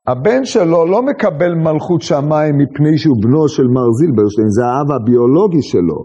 הבן 0.06 0.44
שלו 0.44 0.86
לא 0.86 1.02
מקבל 1.02 1.54
מלכות 1.54 2.02
שמיים 2.02 2.54
מפני 2.58 2.98
שהוא 2.98 3.16
בנו 3.22 3.48
של 3.48 3.66
מר 3.66 3.88
זילברשטיין, 3.98 4.48
זה 4.48 4.62
האב 4.66 4.90
הביולוגי 4.92 5.62
שלו, 5.62 5.98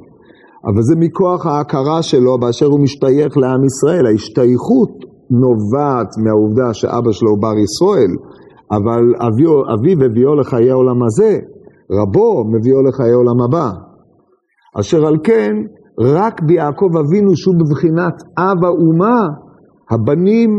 אבל 0.67 0.81
זה 0.81 0.95
מכוח 0.99 1.45
ההכרה 1.45 2.01
שלו 2.01 2.37
באשר 2.39 2.65
הוא 2.65 2.79
משתייך 2.79 3.37
לעם 3.37 3.61
ישראל. 3.65 4.05
ההשתייכות 4.05 4.93
נובעת 5.31 6.11
מהעובדה 6.23 6.73
שאבא 6.73 7.11
שלו 7.11 7.29
הוא 7.29 7.41
בר 7.41 7.57
ישראל, 7.67 8.11
אבל 8.71 9.03
אביו, 9.27 10.05
הביאו 10.05 10.35
לחיי 10.35 10.71
העולם 10.71 11.03
הזה, 11.03 11.39
רבו 11.91 12.43
מביאו 12.53 12.83
לחיי 12.83 13.11
העולם 13.11 13.41
הבא. 13.41 13.69
אשר 14.79 15.05
על 15.05 15.17
כן, 15.23 15.53
רק 15.99 16.41
ביעקב 16.41 16.89
אבינו 17.01 17.35
שהוא 17.35 17.55
בבחינת 17.59 18.13
אב 18.37 18.65
האומה, 18.65 19.27
הבנים 19.91 20.49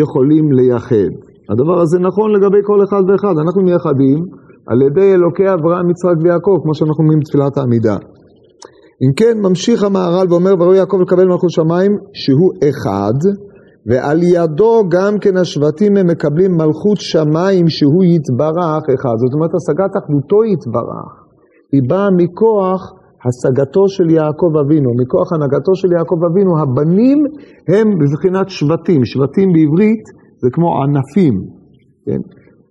יכולים 0.00 0.52
לייחד. 0.52 1.12
הדבר 1.50 1.80
הזה 1.80 1.98
נכון 1.98 2.32
לגבי 2.36 2.58
כל 2.62 2.84
אחד 2.84 3.02
ואחד, 3.08 3.34
אנחנו 3.44 3.62
מייחדים 3.62 4.18
על 4.66 4.82
ידי 4.82 5.14
אלוקי 5.14 5.48
אברהם, 5.54 5.90
יצחק 5.90 6.16
ויעקב, 6.22 6.56
כמו 6.62 6.74
שאנחנו 6.74 7.04
אומרים 7.04 7.18
בתפילת 7.18 7.56
העמידה. 7.56 7.96
אם 9.02 9.12
כן, 9.16 9.38
ממשיך 9.48 9.84
המהר"ל 9.84 10.26
ואומר, 10.30 10.54
וראוי 10.58 10.76
יעקב 10.76 10.96
לקבל 11.00 11.24
מלכות 11.24 11.50
שמיים, 11.50 11.92
שהוא 12.12 12.52
אחד, 12.70 13.18
ועל 13.86 14.18
ידו 14.22 14.82
גם 14.88 15.18
כן 15.22 15.36
השבטים 15.36 15.96
הם 15.96 16.06
מקבלים 16.06 16.50
מלכות 16.52 16.98
שמיים 17.10 17.68
שהוא 17.68 18.04
יתברך 18.04 18.82
אחד. 18.94 19.16
זאת 19.22 19.32
אומרת, 19.34 19.52
השגת 19.58 19.92
אחדותו 20.00 20.44
יתברך. 20.52 21.10
היא 21.72 21.82
באה 21.88 22.08
מכוח 22.20 22.82
השגתו 23.26 23.88
של 23.88 24.10
יעקב 24.10 24.52
אבינו, 24.62 24.90
מכוח 25.00 25.28
הנהגתו 25.32 25.74
של 25.74 25.88
יעקב 25.96 26.20
אבינו, 26.30 26.52
הבנים 26.60 27.18
הם 27.72 27.86
בבחינת 27.98 28.48
שבטים. 28.48 29.04
שבטים 29.04 29.48
בעברית 29.54 30.04
זה 30.42 30.48
כמו 30.52 30.68
ענפים, 30.82 31.34
כן? 32.04 32.20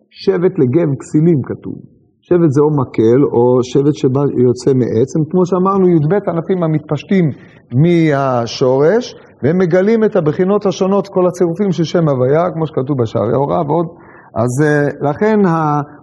שבט 0.09 0.55
לגב 0.61 0.89
כסילים 0.99 1.39
כתוב. 1.49 1.77
שבט 2.27 2.51
זה 2.55 2.61
או 2.65 2.71
מקל 2.81 3.19
או 3.35 3.63
שבט 3.63 3.95
שיוצא 3.99 4.71
מעץ, 4.81 5.09
כמו 5.31 5.45
שאמרנו 5.45 5.85
י"ב 5.89 6.13
ענפים 6.29 6.63
המתפשטים 6.63 7.25
מהשורש, 7.81 9.15
והם 9.43 9.57
מגלים 9.57 10.03
את 10.03 10.15
הבחינות 10.15 10.65
השונות, 10.65 11.07
כל 11.07 11.27
הצירופים 11.27 11.71
של 11.71 11.83
שם 11.83 12.09
הוויה, 12.09 12.51
כמו 12.53 12.67
שכתוב 12.67 13.01
בשערי 13.01 13.33
ההוראה 13.33 13.61
ועוד. 13.67 13.87
אז 14.41 14.51
אה, 14.65 15.09
לכן 15.09 15.39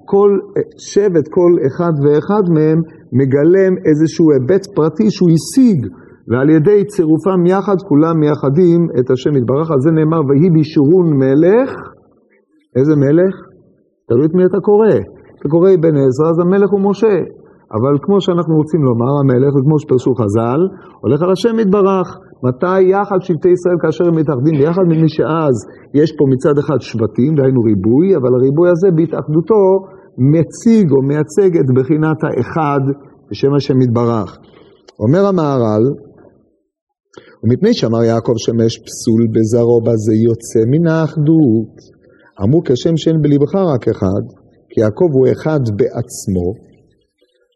כל 0.04 0.30
אה, 0.56 0.62
שבט, 0.78 1.28
כל 1.36 1.52
אחד 1.66 1.92
ואחד 2.02 2.44
מהם 2.54 2.78
מגלם 3.12 3.72
איזשהו 3.88 4.26
היבט 4.32 4.66
פרטי 4.76 5.10
שהוא 5.10 5.30
השיג 5.36 5.86
ועל 6.28 6.50
ידי 6.50 6.84
צירופם 6.84 7.46
יחד, 7.46 7.76
כולם 7.88 8.20
מייחדים 8.20 8.80
את 8.98 9.10
השם 9.10 9.36
יתברך. 9.36 9.70
על 9.70 9.80
זה 9.80 9.90
נאמר, 9.90 10.20
ויהי 10.28 10.50
בישורון 10.50 11.06
מלך. 11.22 11.70
איזה 12.76 12.94
מלך? 12.96 13.34
תלוי 14.08 14.26
את 14.26 14.34
מי 14.34 14.44
אתה 14.44 14.60
קורא. 14.68 14.94
אתה 15.38 15.48
קורא 15.48 15.70
אבן 15.74 15.96
עזרא, 15.96 16.28
אז 16.30 16.38
המלך 16.44 16.70
הוא 16.70 16.80
משה. 16.90 17.16
אבל 17.76 17.94
כמו 18.02 18.20
שאנחנו 18.20 18.54
רוצים 18.56 18.80
לומר, 18.88 19.12
המלך, 19.20 19.52
וכמו 19.56 19.78
שפרשו 19.78 20.14
חז"ל, 20.14 20.60
הולך 21.00 21.22
על 21.22 21.30
השם 21.32 21.58
יתברך. 21.58 22.08
מתי 22.46 22.80
יחד 22.94 23.20
שבטי 23.26 23.48
ישראל 23.56 23.78
כאשר 23.82 24.04
הם 24.08 24.16
מתאחדים 24.20 24.54
ביחד, 24.58 24.84
מפני 24.90 25.08
שאז 25.08 25.54
יש 26.00 26.10
פה 26.16 26.24
מצד 26.32 26.58
אחד 26.62 26.80
שבטים, 26.80 27.34
דהיינו 27.34 27.60
ריבוי, 27.70 28.16
אבל 28.16 28.30
הריבוי 28.36 28.68
הזה 28.74 28.88
בהתאחדותו 28.96 29.62
מציג 30.32 30.86
או 30.94 31.00
מייצג 31.08 31.50
את 31.60 31.68
בחינת 31.76 32.18
האחד 32.24 32.82
בשם 33.30 33.54
השם 33.54 33.80
יתברך. 33.80 34.38
אומר 35.02 35.26
המהר"ל, 35.26 35.84
ומפני 37.42 37.74
שאמר 37.74 38.02
יעקב 38.04 38.36
שמש 38.36 38.78
פסול 38.86 39.22
בזרעו 39.34 39.80
בזה 39.86 40.14
יוצא 40.28 40.60
מן 40.72 40.86
האחדות. 40.86 41.74
אמרו 42.42 42.60
כשם 42.64 42.96
שאין 42.96 43.22
בלבך 43.22 43.54
רק 43.54 43.88
אחד, 43.88 44.24
כי 44.70 44.80
יעקב 44.80 45.08
הוא 45.12 45.26
אחד 45.32 45.60
בעצמו, 45.78 46.46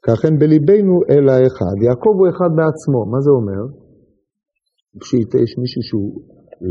כך 0.07 0.25
אין 0.25 0.39
בליבנו 0.39 0.95
אלא 1.11 1.33
אחד. 1.47 1.77
יעקב 1.87 2.15
הוא 2.19 2.29
אחד 2.33 2.51
בעצמו, 2.59 3.01
מה 3.13 3.21
זה 3.21 3.31
אומר? 3.31 3.82
כשיש 5.01 5.51
מישהו 5.63 5.83
שהוא 5.89 6.11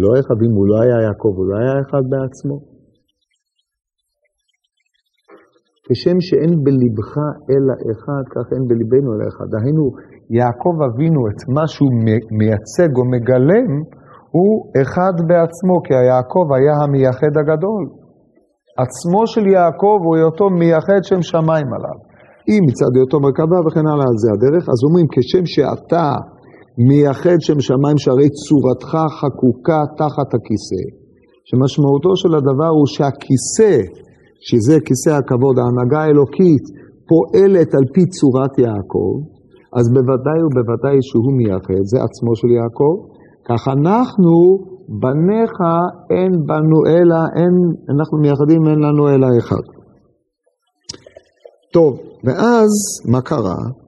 לא 0.02 0.12
אחד, 0.20 0.38
אם 0.46 0.54
הוא 0.58 0.68
לא 0.72 0.78
היה 0.84 0.98
יעקב, 1.08 1.34
הוא 1.38 1.48
לא 1.50 1.56
היה 1.62 1.76
אחד 1.84 2.04
בעצמו. 2.12 2.58
כשם 5.86 6.18
שאין 6.28 6.54
בלבך 6.66 7.12
אלא 7.52 7.74
אחד, 7.92 8.24
כך 8.34 8.46
אין 8.54 8.64
בליבנו 8.70 9.10
אלא 9.14 9.26
אחד. 9.32 9.48
דהיינו, 9.54 9.86
יעקב 10.40 10.76
אבינו, 10.88 11.22
את 11.30 11.40
מה 11.56 11.66
שהוא 11.74 11.92
מייצג 12.40 12.92
או 12.98 13.04
מגלם, 13.14 13.72
הוא 14.36 14.52
אחד 14.82 15.16
בעצמו, 15.30 15.76
כי 15.86 15.94
היעקב 16.02 16.46
היה 16.58 16.76
המייחד 16.84 17.34
הגדול. 17.40 17.84
עצמו 18.84 19.22
של 19.32 19.46
יעקב 19.58 19.98
הוא 20.06 20.16
היותו 20.16 20.46
מייחד 20.50 21.02
שם 21.10 21.22
שמיים 21.22 21.70
עליו. 21.76 21.98
אם 22.50 22.62
מצד 22.68 22.92
היותו 22.96 23.18
מרכבה 23.26 23.58
וכן 23.66 23.86
הלאה, 23.92 24.10
זה 24.22 24.30
הדרך. 24.36 24.64
אז 24.74 24.80
אומרים, 24.88 25.08
כשם 25.14 25.46
שאתה 25.54 26.06
מייחד 26.78 27.38
שם 27.40 27.60
שמיים, 27.60 27.98
שהרי 27.98 28.30
צורתך 28.30 28.92
חקוקה 29.20 29.82
תחת 29.98 30.30
הכיסא, 30.36 30.84
שמשמעותו 31.48 32.16
של 32.16 32.36
הדבר 32.36 32.72
הוא 32.78 32.88
שהכיסא, 32.94 33.74
שזה 34.48 34.76
כיסא 34.86 35.10
הכבוד, 35.10 35.56
ההנהגה 35.60 36.00
האלוקית, 36.04 36.66
פועלת 37.10 37.74
על 37.78 37.86
פי 37.94 38.04
צורת 38.06 38.54
יעקב, 38.60 39.14
אז 39.78 39.86
בוודאי 39.96 40.40
ובוודאי 40.44 40.98
שהוא 41.08 41.34
מייחד, 41.38 41.84
זה 41.92 41.98
עצמו 42.08 42.36
של 42.36 42.50
יעקב, 42.58 42.96
כך 43.50 43.68
אנחנו, 43.68 44.34
בניך 45.02 45.56
אין 46.16 46.32
בנו 46.48 46.80
אלא, 46.94 47.22
אין, 47.40 47.56
אנחנו 47.94 48.18
מייחדים 48.24 48.62
אין 48.68 48.80
לנו 48.86 49.10
אלא 49.10 49.28
אחד. 49.40 49.66
טוב, 51.74 52.00
ואז 52.24 52.72
מה 53.12 53.22
קרה? 53.22 53.81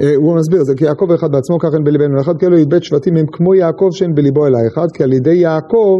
אה, 0.00 0.14
הוא 0.22 0.36
מסביר 0.38 0.60
זה, 0.68 0.72
כי 0.78 0.84
יעקב 0.84 1.08
אחד 1.18 1.30
בעצמו, 1.34 1.54
כך 1.62 1.70
אין 1.74 1.84
בליבנו 1.84 2.20
אחד, 2.22 2.36
כאילו 2.40 2.56
י"ב 2.58 2.74
שבטים 2.88 3.14
הם 3.16 3.26
כמו 3.34 3.50
יעקב 3.54 3.88
שאין 3.96 4.12
בליבו 4.14 4.46
אלא 4.46 4.58
אחד, 4.68 4.88
כי 4.94 5.00
על 5.06 5.12
ידי 5.18 5.36
יעקב 5.46 5.96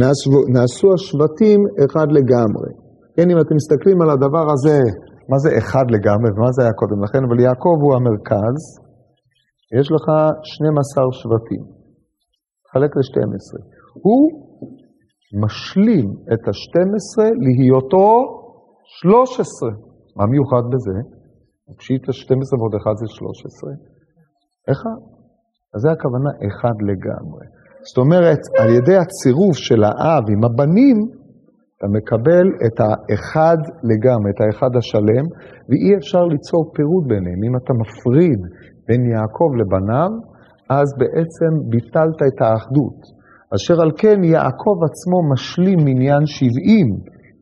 נעשו, 0.00 0.30
נעשו 0.54 0.86
השבטים 0.96 1.60
אחד 1.84 2.08
לגמרי. 2.18 2.70
כן, 3.16 3.26
אם 3.32 3.38
אתם 3.42 3.54
מסתכלים 3.60 3.98
על 4.02 4.10
הדבר 4.10 4.46
הזה, 4.54 4.78
מה 5.30 5.38
זה 5.44 5.50
אחד 5.58 5.86
לגמרי 5.96 6.30
ומה 6.34 6.50
זה 6.56 6.62
היה 6.62 6.74
קודם 6.80 6.98
לכן, 7.04 7.22
אבל 7.28 7.38
יעקב 7.40 7.76
הוא 7.84 7.92
המרכז, 7.96 8.58
יש 9.80 9.86
לך 9.94 10.06
12 10.42 11.04
שבטים, 11.18 11.64
חלק 12.72 12.90
ל-12. 12.96 13.48
הוא 14.04 14.22
משלים 15.44 16.06
את 16.32 16.42
ה-12 16.48 17.12
להיותו 17.44 18.08
13. 19.02 19.70
מה 20.16 20.24
מיוחד 20.32 20.64
בזה? 20.72 20.96
פשיט 21.78 22.08
ה-12 22.08 22.58
ועוד 22.58 22.74
1 22.74 22.96
זה 23.00 23.06
13. 23.08 23.70
אחד. 24.72 24.98
אז 25.74 25.80
זה 25.82 25.90
הכוונה 25.92 26.30
אחד 26.48 26.76
לגמרי. 26.90 27.44
זאת 27.88 27.98
אומרת, 27.98 28.42
על 28.60 28.70
ידי 28.78 28.96
הצירוף 28.96 29.56
של 29.56 29.84
האב 29.84 30.24
עם 30.34 30.44
הבנים, 30.44 30.96
אתה 31.76 31.86
מקבל 31.98 32.46
את 32.66 32.76
האחד 32.84 33.58
לגמרי, 33.90 34.28
את 34.34 34.40
האחד 34.40 34.72
השלם, 34.76 35.24
ואי 35.68 35.96
אפשר 35.98 36.22
ליצור 36.34 36.62
פירוד 36.74 37.04
ביניהם. 37.08 37.40
אם 37.46 37.54
אתה 37.60 37.72
מפריד 37.80 38.40
בין 38.86 39.02
יעקב 39.14 39.50
לבניו, 39.60 40.10
אז 40.70 40.88
בעצם 40.98 41.52
ביטלת 41.72 42.18
את 42.28 42.38
האחדות. 42.42 43.00
אשר 43.54 43.76
על 43.82 43.90
כן 43.96 44.24
יעקב 44.24 44.76
עצמו 44.88 45.18
משלים 45.32 45.78
מניין 45.84 46.24
שבעים 46.26 46.88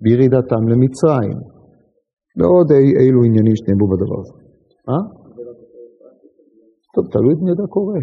בירידתם 0.02 0.62
למצרים. 0.70 1.51
ועוד 2.36 2.68
אי, 2.72 2.86
אילו 3.02 3.20
עניינים 3.28 3.56
שנאמרו 3.58 3.86
בדבר 3.92 4.18
הזה. 4.22 4.34
אה? 4.90 5.02
טוב, 6.94 7.04
תלוי 7.12 7.32
את 7.34 7.40
מי 7.44 7.50
אתה 7.56 7.66
קורא. 7.76 8.00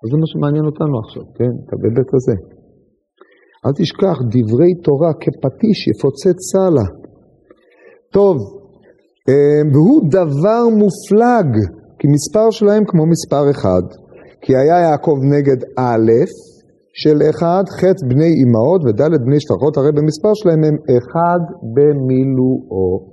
אז 0.00 0.06
זה 0.10 0.16
מה 0.22 0.26
שמעניין 0.32 0.64
אותנו 0.70 0.94
עכשיו, 1.02 1.24
כן? 1.36 1.52
את 1.62 1.68
הבית 1.72 2.10
הזה. 2.18 2.36
אל 3.64 3.72
תשכח, 3.78 4.16
דברי 4.34 4.72
תורה 4.86 5.12
כפטיש 5.22 5.78
יפוצץ 5.90 6.38
סלע. 6.52 6.86
טוב, 8.16 8.36
אמ, 9.28 9.66
והוא 9.72 10.00
דבר 10.18 10.62
מופלג, 10.82 11.50
כי 11.98 12.06
מספר 12.16 12.50
שלהם 12.50 12.84
כמו 12.84 13.06
מספר 13.06 13.44
אחד. 13.50 13.84
כי 14.42 14.52
היה 14.56 14.78
יעקב 14.86 15.16
נגד 15.34 15.60
א' 15.78 16.10
של 17.02 17.18
אחד, 17.30 17.64
ח' 17.76 17.82
בני 18.10 18.32
אמהות 18.42 18.80
וד' 18.84 19.24
בני 19.26 19.40
שפחות, 19.40 19.76
הרי 19.76 19.92
במספר 19.92 20.34
שלהם 20.34 20.64
הם 20.64 20.76
אחד 20.98 21.40
במילואו. 21.74 23.12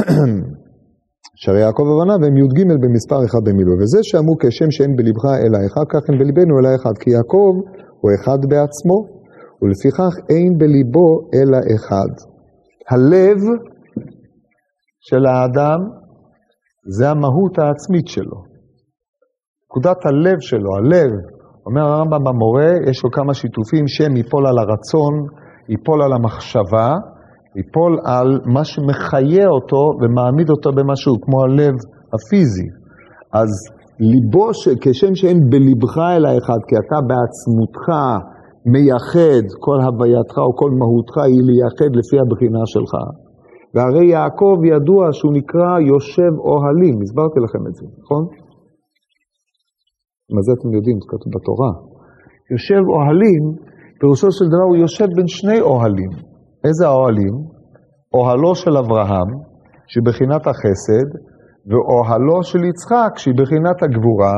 שהרי 1.40 1.60
יעקב 1.60 1.82
ובניו 1.82 2.20
הם 2.26 2.36
י"ג 2.36 2.58
במספר 2.82 3.20
אחד 3.26 3.42
במילואו, 3.44 3.78
וזה 3.80 3.98
שאמרו 4.02 4.34
כשם 4.40 4.70
שאין 4.70 4.96
בלבך 4.96 5.24
אלא 5.42 5.58
אחד, 5.66 5.86
כך 5.92 6.02
אין 6.08 6.18
בלבנו 6.18 6.52
אלא 6.58 6.70
אחד, 6.76 6.94
כי 7.00 7.10
יעקב 7.10 7.52
הוא 8.00 8.10
אחד 8.16 8.40
בעצמו, 8.50 8.96
ולפיכך 9.62 10.12
אין 10.30 10.58
בליבו 10.58 11.08
אלא 11.34 11.58
אחד. 11.74 12.10
הלב 12.90 13.38
של 15.00 15.26
האדם 15.26 15.80
זה 16.96 17.10
המהות 17.10 17.58
העצמית 17.58 18.08
שלו. 18.08 18.38
נקודת 19.64 20.06
הלב 20.06 20.40
שלו, 20.40 20.70
הלב, 20.76 21.10
אומר 21.66 21.82
הרמב"ם 21.82 22.24
במורה, 22.24 22.72
יש 22.90 23.04
לו 23.04 23.10
כמה 23.10 23.34
שיתופים, 23.34 23.88
שם 23.88 24.16
ייפול 24.16 24.46
על 24.46 24.58
הרצון, 24.58 25.14
ייפול 25.68 26.02
על 26.02 26.12
המחשבה, 26.12 26.88
ייפול 27.56 27.92
על 28.04 28.28
מה 28.54 28.64
שמחיה 28.64 29.48
אותו 29.48 29.82
ומעמיד 30.00 30.50
אותו 30.50 30.70
במשהו, 30.72 31.14
כמו 31.20 31.36
הלב 31.42 31.74
הפיזי. 32.14 32.68
אז 33.40 33.50
ליבו, 34.10 34.54
ש... 34.54 34.68
כשם 34.82 35.14
שאין 35.14 35.38
בלבך 35.50 35.94
אלא 36.16 36.28
אחד, 36.38 36.60
כי 36.68 36.74
אתה 36.82 36.98
בעצמותך 37.08 37.86
מייחד, 38.72 39.44
כל 39.64 39.78
הווייתך 39.86 40.36
או 40.46 40.52
כל 40.60 40.70
מהותך 40.80 41.16
היא 41.30 41.42
לייחד 41.48 41.90
לפי 41.98 42.16
הבחינה 42.22 42.62
שלך. 42.72 42.92
והרי 43.74 44.06
יעקב 44.14 44.56
ידוע 44.72 45.02
שהוא 45.12 45.32
נקרא 45.38 45.70
יושב 45.92 46.32
אוהלים, 46.50 46.94
הסברתי 47.02 47.38
לכם 47.44 47.62
את 47.68 47.74
זה, 47.78 47.86
נכון? 48.02 48.22
מה 50.34 50.40
זה 50.46 50.52
אתם 50.58 50.70
יודעים, 50.76 50.96
זה 51.00 51.06
כתוב 51.12 51.30
בתורה. 51.36 51.72
יושב 52.52 52.82
אוהלים, 52.94 53.42
פירושו 54.00 54.28
של 54.38 54.46
דבר 54.52 54.66
הוא 54.70 54.76
יושב 54.76 55.08
בין 55.16 55.28
שני 55.28 55.60
אוהלים. 55.60 56.29
איזה 56.64 56.86
האוהלים? 56.86 57.34
אוהלו 58.14 58.54
של 58.54 58.76
אברהם, 58.76 59.30
שבחינת 59.86 60.46
החסד, 60.46 61.08
ואוהלו 61.68 62.42
של 62.42 62.64
יצחק, 62.64 63.12
שהיא 63.16 63.34
בחינת 63.38 63.82
הגבורה, 63.82 64.36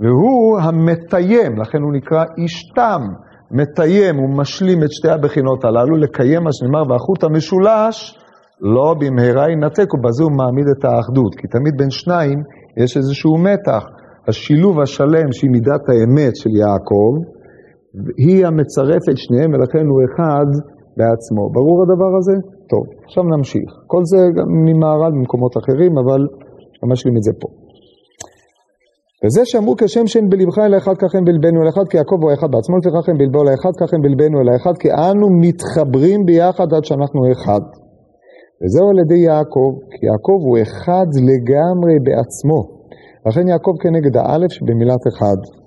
והוא 0.00 0.58
המתיים, 0.58 1.58
לכן 1.60 1.78
הוא 1.82 1.92
נקרא 1.92 2.24
איש 2.38 2.72
תם, 2.76 3.02
מתיים, 3.50 4.16
הוא 4.16 4.36
משלים 4.38 4.82
את 4.84 4.90
שתי 4.90 5.10
הבחינות 5.10 5.64
הללו, 5.64 5.96
לקיים 5.96 6.42
מה 6.44 6.52
שנאמר, 6.52 6.82
והחוט 6.88 7.24
המשולש 7.24 8.18
לא 8.60 8.94
במהרה 9.00 9.50
ינתק, 9.50 9.94
ובזה 9.94 10.22
הוא 10.24 10.32
מעמיד 10.32 10.66
את 10.78 10.84
האחדות, 10.84 11.34
כי 11.34 11.46
תמיד 11.48 11.74
בין 11.76 11.90
שניים 11.90 12.38
יש 12.76 12.96
איזשהו 12.96 13.38
מתח. 13.38 13.84
השילוב 14.28 14.80
השלם 14.80 15.32
שהיא 15.32 15.50
מידת 15.50 15.84
האמת 15.88 16.36
של 16.36 16.50
יעקב, 16.50 17.12
היא 18.16 18.46
המצרפת 18.46 19.16
שניהם, 19.16 19.50
ולכן 19.52 19.86
הוא 19.86 20.00
אחד 20.08 20.48
בעצמו. 20.96 21.42
ברור 21.56 21.78
הדבר 21.82 22.12
הזה? 22.18 22.36
טוב, 22.70 22.84
עכשיו 23.04 23.24
נמשיך. 23.24 23.70
כל 23.86 24.02
זה 24.04 24.18
גם 24.36 24.48
ממערל 24.66 25.12
במקומות 25.16 25.52
אחרים, 25.60 25.92
אבל 26.02 26.20
משלים 26.92 27.16
את 27.16 27.22
זה 27.22 27.32
פה. 27.40 27.48
וזה 29.24 29.42
שאמרו 29.44 29.74
כשם 29.78 30.06
שאין 30.06 30.28
בלבך 30.28 30.58
אלא 30.58 30.76
אחד 30.76 30.96
כך 31.02 31.10
אין 31.14 31.24
בלבנו 31.24 31.62
אל 31.62 31.68
אחד, 31.68 31.86
כי 31.90 31.96
יעקב 31.96 32.18
הוא 32.22 32.30
האחד 32.30 32.50
בעצמו, 32.54 32.76
לפיכך 32.78 33.08
אין 33.08 33.18
בלבו 33.18 33.42
אל 33.42 33.48
האחד, 33.48 33.74
כך 33.80 33.88
אין 33.94 34.02
בלבנו 34.02 34.36
אל 34.40 34.48
האחד, 34.52 34.74
כי 34.80 34.88
אנו 34.92 35.26
מתחברים 35.44 36.20
ביחד 36.26 36.68
עד 36.74 36.84
שאנחנו 36.84 37.20
אחד. 37.32 37.62
וזהו 38.60 38.86
על 38.90 38.98
ידי 39.04 39.20
יעקב, 39.28 39.70
כי 39.92 40.06
יעקב 40.06 40.38
הוא 40.46 40.56
אחד 40.64 41.08
לגמרי 41.30 41.94
בעצמו. 42.06 42.60
לכן 43.26 43.48
יעקב 43.48 43.74
כנגד 43.82 44.16
האלף 44.16 44.50
שבמילת 44.52 45.04
אחד. 45.12 45.59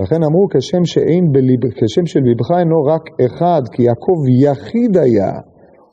לכן 0.00 0.22
אמרו 0.28 0.46
כשם, 0.52 0.84
שאין 0.84 1.32
בליב, 1.32 1.60
כשם 1.76 2.06
שלבך 2.06 2.50
אינו 2.58 2.84
רק 2.92 3.04
אחד, 3.26 3.62
כי 3.72 3.82
יעקב 3.82 4.18
יחיד 4.44 4.96
היה, 4.96 5.32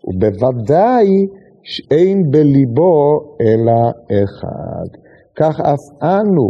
ובוודאי 0.07 1.07
שאין 1.63 2.17
בליבו 2.31 2.97
אלא 3.41 3.79
אחד. 4.23 4.89
כך 5.39 5.59
אף 5.59 5.83
אנו, 6.03 6.47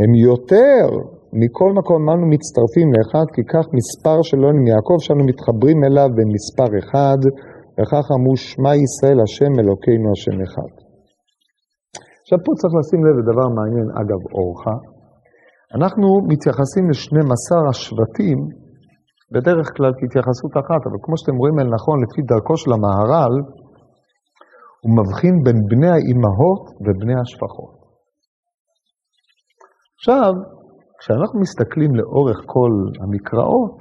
הם 0.00 0.14
יותר 0.14 0.86
מכל 1.32 1.70
מקום 1.78 2.10
אנו 2.10 2.26
מצטרפים 2.34 2.88
לאחד, 2.94 3.26
כי 3.34 3.42
כך 3.52 3.64
מספר 3.78 4.22
שלו 4.22 4.48
עם 4.48 4.66
יעקב 4.66 4.98
שאנו 4.98 5.24
מתחברים 5.30 5.78
אליו 5.84 6.08
במספר 6.16 6.70
אחד, 6.78 7.20
וכך 7.76 8.04
אמרו 8.16 8.36
שמע 8.36 8.72
ישראל 8.84 9.18
השם 9.24 9.52
אלוקינו 9.60 10.08
השם 10.14 10.36
אחד. 10.46 10.72
עכשיו 12.22 12.38
פה 12.44 12.52
צריך 12.60 12.74
לשים 12.78 13.00
לב 13.06 13.14
לדבר 13.20 13.48
מעניין, 13.58 13.88
אגב 14.00 14.20
אורחה. 14.38 14.95
אנחנו 15.74 16.08
מתייחסים 16.32 16.84
ל-12 16.90 17.48
השבטים 17.70 18.38
בדרך 19.32 19.66
כלל 19.76 19.92
כהתייחסות 19.98 20.52
אחת, 20.62 20.82
אבל 20.88 20.98
כמו 21.04 21.14
שאתם 21.18 21.36
רואים 21.40 21.56
אל 21.60 21.68
נכון, 21.76 21.96
לפי 22.04 22.20
דרכו 22.30 22.56
של 22.62 22.70
המהר"ל, 22.76 23.34
הוא 24.82 24.92
מבחין 24.98 25.34
בין 25.44 25.58
בני 25.70 25.90
האימהות 25.94 26.64
ובני 26.84 27.16
השפחות. 27.22 27.74
עכשיו, 29.98 30.32
כשאנחנו 30.98 31.36
מסתכלים 31.44 31.92
לאורך 31.98 32.38
כל 32.54 32.72
המקראות, 33.02 33.76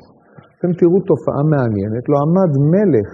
אתם 0.54 0.72
תראו 0.80 1.00
תופעה 1.12 1.44
מעניינת, 1.54 2.04
לא 2.12 2.18
עמד 2.24 2.52
מלך 2.74 3.12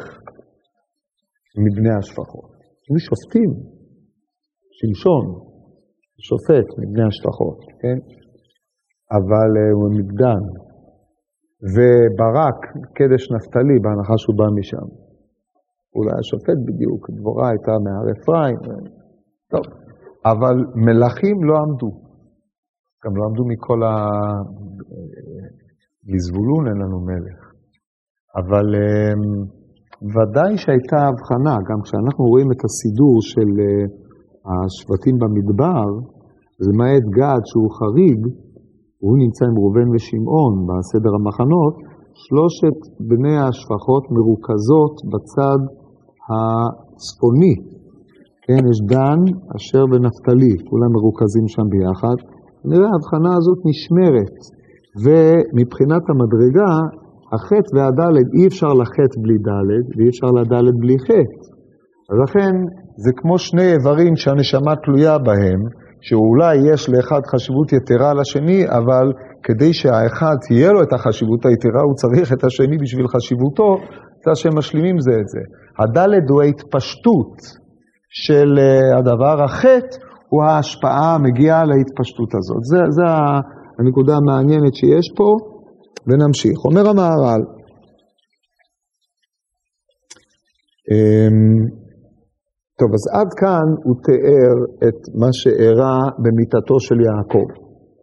מבני 1.63 1.93
השפחות. 1.99 2.51
היו 2.85 2.99
שופטים, 3.09 3.51
שמשון, 4.77 5.25
שופט 6.27 6.67
מבני 6.79 7.03
השפחות, 7.09 7.59
כן? 7.81 7.97
אבל 9.17 9.49
uh, 9.57 9.73
הוא 9.77 9.89
מגדן. 9.97 10.43
וברק, 11.73 12.59
קדש 12.97 13.23
נפתלי, 13.35 13.77
בהנחה 13.83 14.13
שהוא 14.17 14.37
בא 14.37 14.47
משם. 14.57 14.87
הוא 15.93 16.05
לא 16.05 16.11
היה 16.13 16.23
שופט 16.31 16.59
בדיוק, 16.67 17.01
דבורה 17.17 17.49
הייתה 17.49 17.71
מהר 17.83 18.05
אפרים, 18.15 18.57
טוב. 19.51 19.65
אבל 20.31 20.55
מלכים 20.85 21.43
לא 21.43 21.55
עמדו. 21.63 21.91
גם 23.03 23.11
לא 23.17 23.23
עמדו 23.27 23.43
מכל 23.51 23.83
ה... 23.83 23.93
לזבולון 26.09 26.63
אין 26.67 26.77
לנו 26.83 26.99
מלך. 27.09 27.39
אבל 28.39 28.67
um, 28.75 29.23
ודאי 30.13 30.57
שהייתה 30.57 30.99
הבחנה, 31.07 31.55
גם 31.69 31.79
כשאנחנו 31.83 32.23
רואים 32.31 32.49
את 32.51 32.61
הסידור 32.65 33.15
של 33.31 33.51
השבטים 34.49 35.15
במדבר, 35.21 35.87
למעט 36.65 37.05
גד 37.17 37.41
שהוא 37.49 37.69
חריג, 37.77 38.21
הוא 39.03 39.15
נמצא 39.23 39.43
עם 39.49 39.55
ראובן 39.61 39.87
ושמעון 39.91 40.53
בסדר 40.67 41.11
המחנות, 41.19 41.75
שלושת 42.23 42.77
בני 43.09 43.37
השפחות 43.45 44.03
מרוכזות 44.15 44.95
בצד 45.11 45.61
הצפוני. 46.31 47.55
כן, 48.45 48.61
יש 48.71 48.79
דן, 48.93 49.19
אשר 49.55 49.83
ונפתלי, 49.91 50.53
כולם 50.69 50.91
מרוכזים 50.97 51.47
שם 51.53 51.67
ביחד. 51.73 52.17
נראה, 52.69 52.89
ההבחנה 52.93 53.31
הזאת 53.39 53.59
נשמרת, 53.69 54.37
ומבחינת 55.03 56.03
המדרגה, 56.09 56.73
החטא 57.33 57.69
והדלת, 57.75 58.27
אי 58.35 58.47
אפשר 58.47 58.71
לחטא 58.81 59.15
בלי 59.23 59.37
דלת, 59.49 59.85
ואי 59.95 60.07
אפשר 60.09 60.29
לדלת 60.39 60.75
בלי 60.81 60.97
חטא. 61.05 61.41
אז 62.09 62.15
לכן, 62.23 62.53
זה 63.03 63.11
כמו 63.19 63.37
שני 63.37 63.67
איברים 63.73 64.15
שהנשמה 64.15 64.73
תלויה 64.83 65.17
בהם, 65.17 65.61
שאולי 66.01 66.55
יש 66.73 66.89
לאחד 66.89 67.21
חשיבות 67.25 67.73
יתרה 67.73 68.13
לשני, 68.13 68.65
אבל 68.69 69.13
כדי 69.43 69.73
שהאחד 69.73 70.35
תהיה 70.47 70.71
לו 70.71 70.83
את 70.83 70.93
החשיבות 70.93 71.45
היתרה, 71.45 71.81
הוא 71.81 71.95
צריך 71.95 72.33
את 72.33 72.43
השני 72.43 72.77
בשביל 72.77 73.07
חשיבותו, 73.07 73.77
זה 74.25 74.35
שהם 74.35 74.57
משלימים 74.57 74.99
זה 74.99 75.11
את 75.21 75.27
זה. 75.27 75.39
הדלת 75.79 76.29
הוא 76.29 76.41
ההתפשטות 76.41 77.35
של 78.09 78.59
אה, 78.59 78.97
הדבר, 78.97 79.43
החטא 79.43 79.97
הוא 80.29 80.43
ההשפעה 80.43 81.15
המגיעה 81.15 81.63
להתפשטות 81.65 82.29
הזאת. 82.35 82.63
זה, 82.63 82.77
זה 82.89 83.03
הנקודה 83.79 84.13
המעניינת 84.15 84.75
שיש 84.75 85.07
פה, 85.17 85.37
ונמשיך. 86.07 86.57
אומר 86.65 86.89
המהר"ל, 86.89 87.41
אמ, 90.91 91.81
טוב, 92.81 92.89
אז 92.97 93.03
עד 93.17 93.29
כאן 93.41 93.67
הוא 93.85 93.95
תיאר 94.07 94.55
את 94.87 94.99
מה 95.21 95.29
שאירע 95.39 95.95
במיטתו 96.23 96.77
של 96.87 96.97
יעקב. 97.07 97.47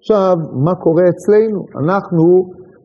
עכשיו, 0.01 0.35
מה 0.65 0.75
קורה 0.85 1.05
אצלנו? 1.13 1.59
אנחנו 1.83 2.25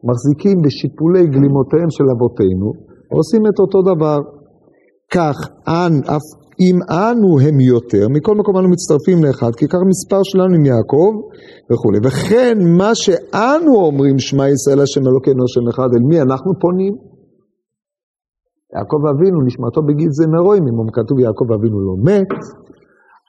מחזיקים 0.09 0.57
בשיפולי 0.63 1.23
גלימותיהם 1.35 1.89
של 1.97 2.05
אבותינו, 2.13 2.69
ועושים 3.11 3.41
את 3.49 3.57
אותו 3.63 3.79
דבר. 3.91 4.19
כך, 5.15 5.37
אנ, 5.67 5.93
אף 6.15 6.25
אם 6.65 6.77
אנו 6.89 7.29
הם 7.45 7.59
יותר, 7.59 8.05
מכל 8.15 8.35
מקום 8.39 8.57
אנו 8.57 8.69
מצטרפים 8.75 9.23
לאחד, 9.23 9.51
כי 9.57 9.65
כך 9.67 9.81
מספר 9.91 10.21
שלנו 10.23 10.53
עם 10.57 10.65
יעקב 10.65 11.11
וכולי. 11.69 11.99
וכן, 12.05 12.57
מה 12.81 12.91
שאנו 13.03 13.71
אומרים, 13.87 14.19
שמע 14.19 14.45
ישראל 14.49 14.79
השם 14.79 15.01
אלוקינו 15.09 15.41
השם 15.47 15.65
אחד, 15.71 15.89
אל 15.95 16.03
מי 16.09 16.17
אנחנו 16.21 16.51
פונים? 16.63 16.93
יעקב 18.75 19.01
אבינו, 19.11 19.41
נשמתו 19.41 19.81
בגיל 19.81 20.11
זה 20.11 20.27
מרואים, 20.27 20.63
אם 20.67 20.91
כתוב 20.93 21.19
יעקב 21.19 21.51
אבינו 21.51 21.79
לא 21.87 21.95
מת, 22.07 22.31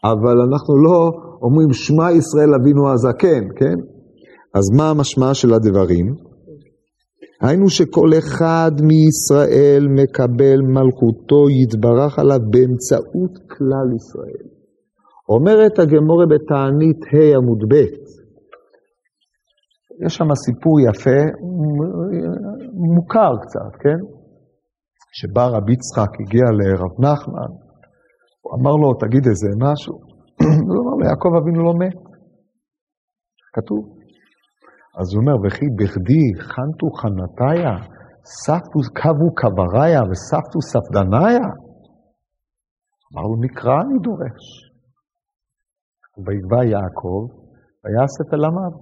אבל 0.05 0.37
אנחנו 0.49 0.77
לא 0.77 1.11
אומרים 1.43 1.73
שמע 1.73 2.13
ישראל 2.13 2.55
אבינו 2.55 2.93
הזקן, 2.93 3.45
כן? 3.57 3.77
אז 4.55 4.65
מה 4.77 4.91
המשמע 4.91 5.35
של 5.35 5.55
הדברים? 5.55 6.07
היינו 7.41 7.69
שכל 7.69 8.11
אחד 8.19 8.73
מישראל 8.91 9.87
מקבל 9.91 10.59
מלכותו 10.77 11.51
יתברך 11.63 12.19
עליו 12.19 12.41
באמצעות 12.51 13.35
כלל 13.49 13.89
ישראל. 13.97 14.47
אומרת 15.29 15.79
הגמורה 15.79 16.27
בתענית 16.27 17.01
ה' 17.13 17.37
עמוד 17.37 17.59
ב', 17.69 17.75
יש 20.07 20.17
שם 20.17 20.35
סיפור 20.35 20.81
יפה, 20.81 21.21
מוכר 22.95 23.33
קצת, 23.43 23.81
כן? 23.83 24.14
שבא 25.19 25.45
רבי 25.55 25.73
יצחק, 25.73 26.13
הגיע 26.21 26.47
לרב 26.59 26.93
נחמן, 27.05 27.51
הוא 28.43 28.51
אמר 28.57 28.75
לו, 28.83 28.89
תגיד 29.03 29.25
איזה 29.31 29.51
משהו. 29.67 29.95
הוא 30.67 30.79
אמר 30.81 30.95
לו, 30.99 31.05
יעקב 31.09 31.33
אבינו 31.41 31.61
לא 31.69 31.75
מת. 31.83 31.99
כתוב. 33.55 33.83
אז 34.99 35.07
הוא 35.13 35.21
אומר, 35.23 35.37
וכי 35.43 35.67
בכדי 35.79 36.25
חנתו 36.51 36.89
חנתיה, 37.01 37.75
ספתו 38.43 38.81
קבו 39.01 39.29
קבריה 39.41 40.01
וספתו 40.09 40.59
ספדניה? 40.73 41.47
אמר 43.09 43.25
לו, 43.31 43.37
מקרא 43.47 43.77
אני 43.83 43.99
דורש. 44.07 44.45
ויגבה 46.25 46.61
יעקב, 46.73 47.23
ויאסף 47.83 48.29
אל 48.35 48.45
עמיו. 48.45 48.75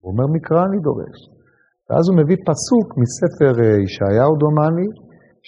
הוא 0.00 0.12
אומר, 0.12 0.26
מקרא 0.36 0.62
אני 0.68 0.78
דורש. 0.88 1.35
ואז 1.88 2.04
הוא 2.08 2.16
מביא 2.20 2.38
פסוק 2.50 2.86
מספר 3.02 3.52
אה, 3.62 3.82
ישעיהו 3.84 4.32
דומני, 4.42 4.88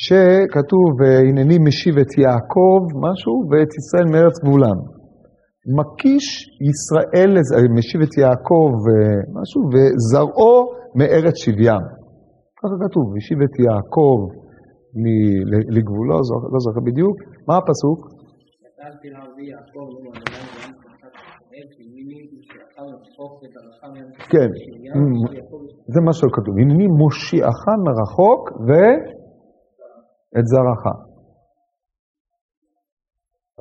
שכתוב, 0.05 0.91
הנני 1.29 1.59
משיב 1.69 1.95
את 2.03 2.13
יעקב, 2.25 2.81
משהו, 3.07 3.35
ואת 3.49 3.73
ישראל 3.81 4.07
מארץ 4.13 4.37
גבולם. 4.45 4.79
מקיש 5.79 6.27
ישראל, 6.71 7.31
אה, 7.39 7.69
משיב 7.79 8.01
את 8.07 8.15
יעקב, 8.23 8.71
אה, 8.89 9.19
משהו, 9.39 9.61
וזרעו 9.73 10.55
מארץ 10.99 11.37
שבים. 11.45 11.85
ככה 12.59 12.77
כתוב, 12.85 13.05
משיב 13.17 13.39
את 13.47 13.55
יעקב 13.67 14.19
לגבולו, 15.77 16.17
לא 16.53 16.59
זוכר 16.65 16.81
בדיוק. 16.89 17.17
מה 17.49 17.57
הפסוק? 17.57 18.01
כן, 24.33 24.51
זה 25.93 26.01
מה 26.07 26.13
שכתוב, 26.13 26.55
הנני 26.59 26.87
מושיעך 26.87 27.63
מרחוק 27.87 28.43
ואת 28.67 30.47
זרעך. 30.53 30.85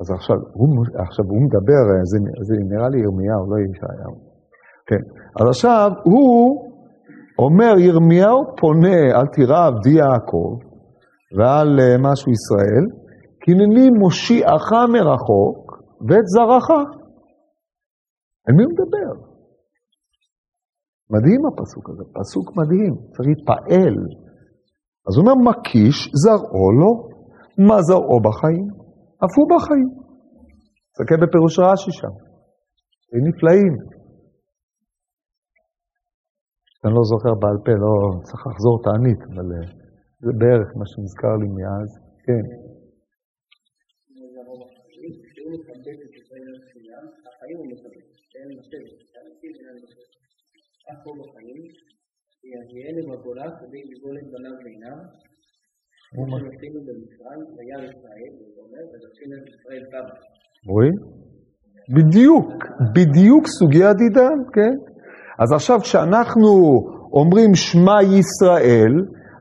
אז 0.00 0.10
עכשיו 0.10 0.36
הוא, 0.58 0.68
עכשיו 1.06 1.24
הוא 1.24 1.40
מדבר, 1.46 1.84
זה, 2.10 2.18
זה 2.46 2.54
נראה 2.72 2.88
לי 2.88 2.98
ירמיהו, 3.04 3.42
לא 3.50 3.56
ישעיהו. 3.64 4.14
כן, 4.88 5.02
אז 5.40 5.48
עכשיו 5.48 5.90
הוא 6.04 6.68
אומר, 7.38 7.74
ירמיהו 7.78 8.38
פונה, 8.60 9.00
אל 9.16 9.26
תירא 9.26 9.66
עבדי 9.66 9.94
יעקב 10.02 10.50
ועל 11.36 11.80
אה, 11.80 11.96
משהו 11.98 12.32
ישראל, 12.32 12.84
כי 13.40 13.52
הנני 13.52 13.90
מושיעך 13.90 14.72
מרחוק 14.92 15.58
ואת 16.08 16.26
זרעך. 16.26 16.70
על 18.48 18.54
מי 18.56 18.62
הוא 18.64 18.72
מדבר? 18.72 19.12
מדהים 21.14 21.42
הפסוק 21.46 21.84
הזה, 21.90 22.04
פסוק 22.18 22.46
מדהים, 22.58 22.94
צריך 23.12 23.26
להתפעל. 23.28 23.96
אז 25.06 25.12
הוא 25.14 25.22
אומר, 25.22 25.36
מקיש 25.48 25.98
זרעו 26.22 26.68
לו, 26.80 26.90
מה 27.66 27.76
זרעו 27.88 28.18
בחיים? 28.28 28.68
אף 29.24 29.34
הוא 29.38 29.48
בחיים. 29.52 29.88
תסתכל 30.92 31.18
בפירוש 31.22 31.54
רש"י 31.58 31.92
שם, 32.00 32.14
הם 33.12 33.22
נפלאים. 33.28 33.74
אני 36.84 36.92
לא 36.98 37.04
זוכר 37.12 37.34
בעל 37.40 37.58
פה, 37.64 37.72
לא 37.84 37.94
צריך 38.26 38.42
לחזור 38.46 38.76
תענית, 38.86 39.20
אבל 39.30 39.46
אה, 39.54 39.66
זה 40.24 40.32
בערך 40.40 40.68
מה 40.78 40.86
שנזכר 40.90 41.34
לי 41.40 41.48
מאז, 41.56 41.90
כן. 42.26 42.44
החיים 47.28 47.56
הוא 47.58 47.66
מקבל. 47.72 47.97
שאין 48.48 48.58
לשבת, 48.58 49.00
שאנשים 49.10 49.50
אינם 49.58 49.76
לשבת. 49.82 50.10
כך 50.84 50.96
פה 51.04 51.10
בחיים, 51.20 51.62
ויביאנו 52.42 53.02
בגולה 53.10 53.46
כדי 53.58 53.82
לגאול 53.90 54.16
את 54.20 54.26
בניו 54.32 54.56
ועיניו, 54.64 55.00
כמו 56.10 56.36
שעשינו 56.40 56.78
במצרים, 56.86 57.40
וירא 57.56 57.84
ישראל, 57.92 58.32
הוא 58.38 58.64
אומר, 58.64 58.84
ודרשינו 58.90 59.34
את 59.40 59.46
ישראל 59.52 59.82
כמה. 59.92 60.14
רואים? 60.72 60.96
בדיוק, 61.96 62.48
בדיוק 62.96 63.44
סוגיית 63.46 63.98
עידן, 64.04 64.38
כן? 64.54 64.74
אז 65.42 65.52
עכשיו 65.52 65.78
כשאנחנו 65.80 66.50
אומרים 67.12 67.54
שמע 67.54 67.98
ישראל, 68.18 68.94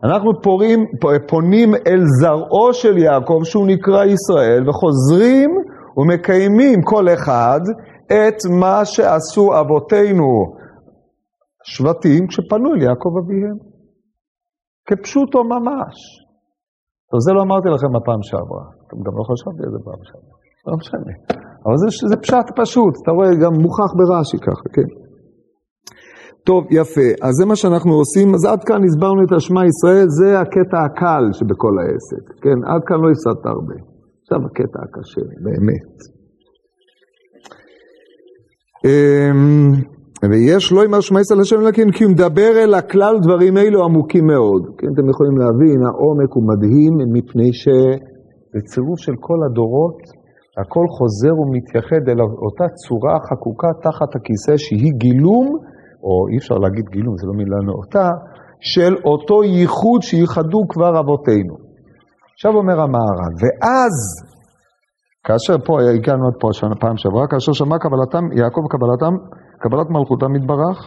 אנחנו 0.03 0.31
פורים, 0.43 0.79
פונים 1.27 1.69
אל 1.87 2.01
זרעו 2.19 2.73
של 2.73 2.97
יעקב 2.97 3.39
שהוא 3.43 3.67
נקרא 3.67 4.03
ישראל 4.05 4.69
וחוזרים 4.69 5.49
ומקיימים 5.97 6.81
כל 6.83 7.05
אחד 7.13 7.61
את 8.13 8.39
מה 8.61 8.85
שעשו 8.85 9.59
אבותינו, 9.59 10.29
שבטים, 11.63 12.27
כשפנו 12.27 12.73
אל 12.73 12.81
יעקב 12.81 13.13
אביהם. 13.21 13.57
כפשוטו 14.87 15.43
ממש. 15.43 15.95
טוב, 17.09 17.19
זה 17.25 17.31
לא 17.33 17.41
אמרתי 17.47 17.67
לכם 17.75 17.89
בפעם 17.95 18.21
שעברה. 18.27 18.65
אתם 18.83 18.97
גם 19.05 19.13
לא 19.19 19.23
חשבתי 19.29 19.61
על 19.65 19.71
זה 19.75 19.79
פעם 19.87 20.01
שעברה. 20.07 20.35
לא 20.67 20.73
משנה. 20.81 21.13
אבל 21.63 21.75
זה, 21.81 21.87
זה 22.11 22.17
פשט 22.23 22.47
פשוט, 22.61 22.93
אתה 23.01 23.11
רואה, 23.11 23.29
גם 23.43 23.53
מוכח 23.63 23.91
ברש"י 23.97 24.37
ככה, 24.47 24.67
כן. 24.75 24.89
טוב, 26.47 26.61
יפה. 26.79 27.09
אז 27.25 27.33
זה 27.39 27.45
מה 27.45 27.55
שאנחנו 27.55 27.93
עושים. 28.01 28.27
אז 28.35 28.45
עד 28.51 28.63
כאן 28.67 28.81
הסברנו 28.87 29.19
את 29.25 29.31
השמע 29.37 29.61
ישראל, 29.71 30.07
זה 30.19 30.39
הקטע 30.39 30.79
הקל 30.85 31.23
שבכל 31.37 31.73
העסק. 31.81 32.25
כן, 32.43 32.57
עד 32.71 32.81
כאן 32.87 32.97
לא 33.03 33.07
הפסדת 33.11 33.45
הרבה. 33.53 33.77
עכשיו 34.21 34.39
הקטע 34.47 34.79
הקשה, 34.85 35.23
באמת. 35.45 36.16
אמ, 38.87 39.71
ויש 40.29 40.71
לו 40.71 40.83
אמר 40.85 41.01
שמע 41.01 41.19
ישראל 41.21 41.41
השם 41.41 41.59
אלוקים, 41.61 41.91
כי 41.91 42.03
הוא 42.03 42.11
מדבר 42.11 42.51
אל 42.63 42.73
הכלל 42.73 43.15
דברים 43.25 43.57
אלו 43.57 43.83
עמוקים 43.85 44.25
מאוד. 44.27 44.63
כן, 44.77 44.87
אתם 44.93 45.09
יכולים 45.09 45.37
להבין, 45.41 45.79
העומק 45.85 46.31
הוא 46.35 46.43
מדהים, 46.51 46.93
מפני 47.15 47.49
שבצירוף 47.61 48.99
של 49.05 49.15
כל 49.19 49.39
הדורות, 49.45 49.99
הכל 50.61 50.85
חוזר 50.95 51.33
ומתייחד 51.41 52.03
אל 52.11 52.19
אותה 52.45 52.67
צורה 52.83 53.15
חקוקה 53.29 53.71
תחת 53.85 54.11
הכיסא 54.15 54.57
שהיא 54.57 54.93
גילום, 55.03 55.47
או 56.05 56.13
אי 56.29 56.37
אפשר 56.37 56.57
להגיד 56.63 56.85
גילום, 56.95 57.13
זה 57.17 57.25
לא 57.27 57.33
מילה 57.41 57.59
נאותה, 57.69 58.09
של 58.59 58.93
אותו 59.09 59.43
ייחוד 59.43 60.01
שייחדו 60.01 60.61
כבר 60.69 60.99
אבותינו. 60.99 61.55
עכשיו 62.33 62.51
אומר 62.59 62.77
המהר"ל, 62.85 63.33
ואז, 63.41 63.95
כאשר 65.27 65.55
פה, 65.65 65.73
הגענו 65.97 66.23
עד 66.27 66.37
פה 66.41 66.47
השנה, 66.49 66.75
פעם 66.83 66.97
שעברה, 66.97 67.27
כאשר 67.31 67.53
שמע 67.59 67.77
קבלתם, 67.85 68.23
יעקב 68.39 68.63
קבלתם, 68.73 69.13
קבלת 69.61 69.87
מלכותם 69.95 70.35
יתברך, 70.35 70.77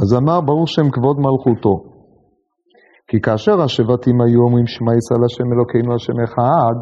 אז 0.00 0.08
אמר 0.20 0.38
ברוך 0.40 0.68
שם 0.68 0.86
כבוד 0.94 1.16
מלכותו. 1.26 1.74
כי 3.08 3.16
כאשר 3.26 3.56
השבטים 3.64 4.16
היו 4.20 4.40
אומרים 4.46 4.66
שמע 4.74 4.92
ישראל 5.00 5.22
השם 5.24 5.48
אלוקינו 5.54 5.94
השם 5.94 6.18
אחד, 6.26 6.76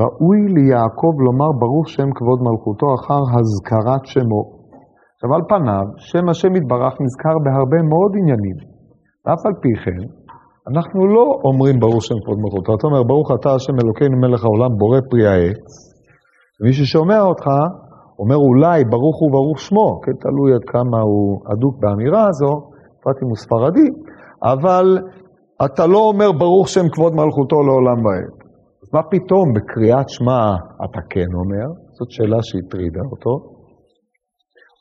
ראוי 0.00 0.40
ליעקב 0.54 1.14
לומר 1.26 1.50
ברוך 1.60 1.86
שם 1.94 2.08
כבוד 2.18 2.38
מלכותו 2.46 2.86
אחר 2.98 3.22
הזכרת 3.34 4.02
שמו. 4.12 4.42
עכשיו 5.14 5.30
על 5.36 5.42
פניו, 5.50 5.86
שם 6.08 6.24
השם 6.28 6.52
יתברך 6.56 6.94
נזכר 7.04 7.36
בהרבה 7.44 7.80
מאוד 7.92 8.12
עניינים. 8.20 8.58
ואף 9.24 9.42
על 9.48 9.54
פי 9.62 9.72
כן, 9.84 10.02
אנחנו 10.70 11.06
לא 11.06 11.24
אומרים 11.44 11.80
ברוך 11.80 12.02
שם 12.04 12.14
כבוד 12.24 12.38
מלכותו. 12.38 12.74
אתה 12.74 12.86
אומר, 12.86 13.02
ברוך 13.02 13.28
אתה 13.40 13.54
השם 13.54 13.72
אלוקינו 13.84 14.16
מלך 14.16 14.44
העולם 14.44 14.70
בורא 14.78 14.98
פרי 15.10 15.26
העץ. 15.26 15.66
ומי 16.60 16.72
ששומע 16.72 17.20
אותך, 17.20 17.46
אומר 18.18 18.36
אולי 18.36 18.84
ברוך 18.84 19.20
הוא 19.20 19.30
ברוך 19.32 19.58
שמו, 19.58 20.00
כן, 20.02 20.12
תלוי 20.12 20.54
עד 20.54 20.64
כמה 20.66 21.00
הוא 21.00 21.40
אדוק 21.52 21.74
באמירה 21.80 22.28
הזו, 22.28 22.52
בפרט 23.00 23.16
אם 23.22 23.28
הוא 23.28 23.36
ספרדי, 23.36 23.88
אבל 24.42 24.98
אתה 25.64 25.86
לא 25.86 25.98
אומר 25.98 26.32
ברוך 26.32 26.68
שם 26.68 26.88
כבוד 26.92 27.12
מלכותו 27.14 27.56
לעולם 27.62 28.04
ועד. 28.04 28.36
אז 28.82 28.88
מה 28.94 29.02
פתאום 29.10 29.52
בקריאת 29.54 30.08
שמע 30.08 30.54
אתה 30.84 31.00
כן 31.10 31.30
אומר? 31.34 31.66
זאת 31.92 32.10
שאלה 32.10 32.38
שהטרידה 32.42 33.00
אותו. 33.10 33.55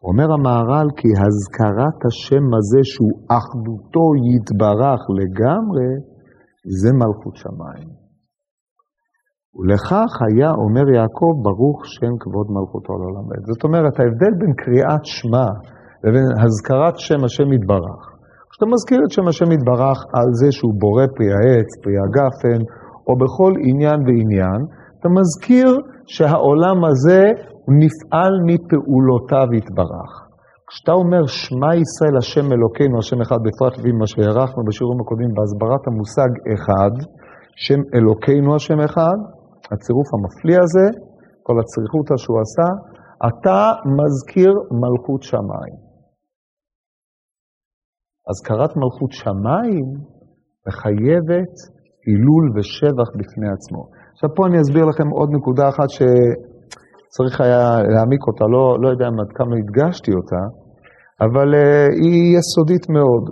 אומר 0.07 0.27
המהר"ל 0.33 0.87
כי 0.99 1.09
הזכרת 1.23 1.99
השם 2.07 2.45
הזה 2.57 2.81
שהוא 2.91 3.15
אחדותו 3.39 4.05
יתברך 4.33 5.01
לגמרי, 5.19 5.89
זה 6.81 6.89
מלכות 7.01 7.35
שמיים. 7.43 7.89
ולכך 9.57 10.11
היה 10.27 10.51
אומר 10.63 10.85
יעקב 10.97 11.33
ברוך 11.45 11.79
שם 11.95 12.13
כבוד 12.21 12.47
מלכותו 12.55 12.93
לעולם 12.99 13.25
ועד. 13.27 13.43
זאת 13.51 13.63
אומרת, 13.67 13.93
ההבדל 13.99 14.33
בין 14.39 14.53
קריאת 14.63 15.03
שמע 15.15 15.47
לבין 16.03 16.27
הזכרת 16.43 16.95
שם 17.07 17.19
השם 17.27 17.47
יתברך. 17.55 18.01
כשאתה 18.49 18.67
מזכיר 18.73 18.99
את 19.05 19.11
שם 19.15 19.27
השם 19.31 19.49
יתברך 19.55 19.99
על 20.17 20.29
זה 20.39 20.47
שהוא 20.55 20.73
בורא 20.83 21.05
פרי 21.15 21.31
העץ, 21.37 21.69
פרי 21.83 21.97
הגפן, 22.03 22.59
או 23.07 23.13
בכל 23.23 23.53
עניין 23.69 23.99
ועניין, 24.05 24.61
אתה 24.97 25.07
מזכיר 25.17 25.69
שהעולם 26.13 26.77
הזה 26.89 27.21
נפעל 27.81 28.33
מפעולותיו 28.49 29.47
יתברך. 29.57 30.11
כשאתה 30.67 30.91
אומר 30.91 31.23
שמע 31.27 31.71
ישראל 31.83 32.15
השם 32.17 32.45
אלוקינו, 32.55 32.95
השם 32.99 33.21
אחד 33.21 33.39
בפרט 33.45 33.75
ועם 33.81 33.97
מה 34.01 34.07
שהערכנו 34.07 34.61
בשיעורים 34.67 34.99
הקודמים 35.01 35.31
בהסברת 35.35 35.83
המושג 35.87 36.31
אחד, 36.55 36.93
שם 37.65 37.81
אלוקינו 37.95 38.55
השם 38.55 38.79
אחד, 38.87 39.17
הצירוף 39.71 40.07
המפליא 40.13 40.59
הזה, 40.63 40.85
כל 41.45 41.55
הצריכותא 41.59 42.15
שהוא 42.21 42.39
עשה, 42.45 42.67
אתה 43.27 43.59
מזכיר 43.97 44.53
מלכות 44.81 45.21
שמיים. 45.29 45.75
הזכרת 48.29 48.71
מלכות 48.81 49.11
שמיים 49.21 49.87
מחייבת 50.67 51.53
הילול 52.05 52.45
ושבח 52.55 53.09
בפני 53.19 53.49
עצמו. 53.55 53.81
עכשיו 54.13 54.29
פה 54.35 54.41
אני 54.47 54.57
אסביר 54.61 54.85
לכם 54.85 55.07
עוד 55.17 55.29
נקודה 55.37 55.69
אחת 55.69 55.89
שצריך 57.15 57.41
היה 57.41 57.81
להעמיק 57.93 58.27
אותה, 58.27 58.45
לא, 58.45 58.77
לא 58.81 58.87
יודע 58.89 59.05
עד 59.05 59.31
כמה 59.35 59.55
הדגשתי 59.59 60.11
אותה, 60.13 60.41
אבל 61.25 61.49
uh, 61.53 61.93
היא 62.03 62.37
יסודית 62.37 62.89
מאוד. 62.89 63.25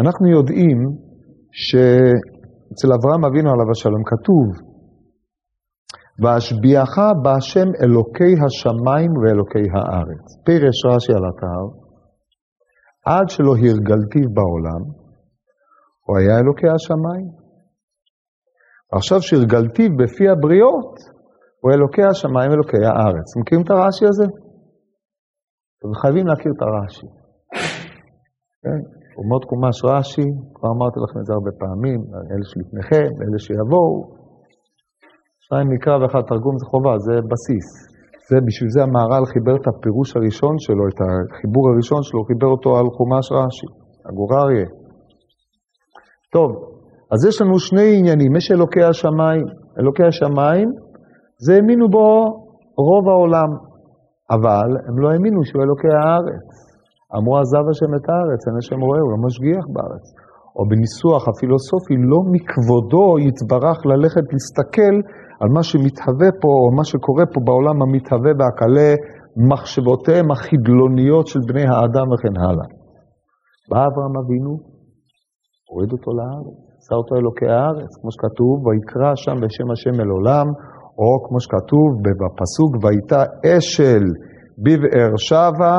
אנחנו 0.00 0.26
יודעים 0.28 0.78
שאצל 1.52 2.90
אברהם 2.96 3.24
אבינו 3.24 3.50
עליו 3.50 3.70
השלום 3.70 4.02
כתוב, 4.12 4.46
והשביעך 6.22 6.94
בהשם 7.22 7.68
אלוקי 7.82 8.34
השמיים 8.44 9.12
ואלוקי 9.20 9.66
הארץ. 9.74 10.24
פירש 10.44 10.78
רש"י 10.90 11.12
על 11.12 11.24
אתר, 11.30 11.62
עד 13.06 13.28
שלא 13.28 13.54
הרגלתיו 13.56 14.28
בעולם, 14.36 14.82
הוא 16.06 16.18
היה 16.18 16.38
אלוקי 16.38 16.68
השמיים. 16.74 17.28
עכשיו 18.92 19.22
שהרגלתיו 19.22 19.90
בפי 19.98 20.28
הבריות, 20.28 21.13
הוא 21.64 21.72
אלוקי 21.76 22.04
השמיים 22.10 22.50
אלוקי 22.56 22.82
הארץ. 22.90 23.28
מכירים 23.38 23.62
את 23.64 23.70
הרש"י 23.70 24.04
הזה? 24.10 24.26
אתם 25.76 25.90
חייבים 26.00 26.26
להכיר 26.26 26.52
את 26.56 26.62
הרש"י. 26.64 27.08
כן? 28.62 28.80
אומות 29.18 29.42
קומש 29.50 29.76
רש"י, 29.90 30.28
כבר 30.54 30.70
אמרתי 30.76 30.98
לכם 31.04 31.18
את 31.20 31.26
זה 31.28 31.32
הרבה 31.38 31.52
פעמים, 31.62 32.00
אלה 32.30 32.44
שלפניכם, 32.50 33.10
אלה 33.22 33.38
שיבואו. 33.44 33.94
שניים 35.44 35.68
מקרא 35.74 35.94
ואחד 36.00 36.22
תרגום 36.30 36.54
זה 36.60 36.66
חובה, 36.70 36.94
זה 37.06 37.14
בסיס. 37.30 37.68
זה, 38.28 38.36
בשביל 38.46 38.70
זה 38.74 38.80
המהר"ל 38.86 39.24
חיבר 39.32 39.56
את 39.60 39.66
הפירוש 39.70 40.08
הראשון 40.16 40.54
שלו, 40.64 40.84
את 40.90 40.98
החיבור 41.04 41.64
הראשון 41.70 42.00
שלו, 42.06 42.18
הוא 42.20 42.28
חיבר 42.30 42.50
אותו 42.54 42.70
על 42.78 42.86
חומש 42.96 43.24
רש"י, 43.38 43.68
הגור 44.06 44.30
אריה. 44.40 44.68
טוב, 46.34 46.50
אז 47.12 47.18
יש 47.28 47.36
לנו 47.40 47.58
שני 47.58 47.88
עניינים, 47.98 48.36
יש 48.36 48.46
אלוקי 48.54 48.84
השמיים. 48.90 49.46
אלוקי 49.78 50.04
השמיים, 50.10 50.68
זה 51.44 51.52
האמינו 51.54 51.88
בו 51.88 52.08
רוב 52.88 53.04
העולם, 53.08 53.50
אבל 54.36 54.68
הם 54.86 54.96
לא 55.02 55.06
האמינו 55.10 55.44
שהוא 55.44 55.62
אלוקי 55.62 55.92
הארץ. 56.00 56.46
אמרו 57.16 57.34
עזב 57.38 57.64
השם 57.70 57.90
את 57.96 58.06
הארץ, 58.10 58.40
אין 58.46 58.56
השם 58.60 58.80
רואה, 58.86 59.00
הוא 59.04 59.10
לא 59.14 59.18
משגיח 59.26 59.64
בארץ. 59.74 60.04
או 60.56 60.62
בניסוח 60.70 61.22
הפילוסופי, 61.28 61.94
לא 62.12 62.20
מכבודו 62.34 63.08
יתברך 63.28 63.78
ללכת 63.90 64.26
להסתכל 64.32 64.94
על 65.40 65.48
מה 65.56 65.62
שמתהווה 65.68 66.30
פה, 66.40 66.50
או 66.62 66.68
מה 66.78 66.84
שקורה 66.90 67.26
פה 67.32 67.38
בעולם 67.46 67.76
המתהווה 67.82 68.32
והקלה, 68.38 68.90
מחשבותיהם 69.50 70.26
החדלוניות 70.30 71.26
של 71.26 71.40
בני 71.48 71.66
האדם 71.72 72.06
וכן 72.12 72.34
הלאה. 72.42 72.68
בא 73.70 73.80
אברהם 73.88 74.14
אבינו, 74.22 74.52
הוריד 75.68 75.90
אותו 75.92 76.10
לארץ, 76.18 76.58
עשה 76.78 76.94
אותו 77.00 77.12
אלוקי 77.20 77.48
הארץ, 77.54 77.90
כמו 77.98 78.10
שכתוב, 78.14 78.54
ויקרא 78.66 79.12
שם 79.22 79.36
בשם 79.42 79.68
השם 79.74 79.94
אל 80.02 80.10
עולם, 80.16 80.46
או 81.00 81.10
כמו 81.24 81.38
שכתוב 81.44 81.88
בפסוק, 82.20 82.72
ויתה 82.82 83.22
אשל 83.50 84.04
בבאר 84.64 85.12
שבע, 85.28 85.76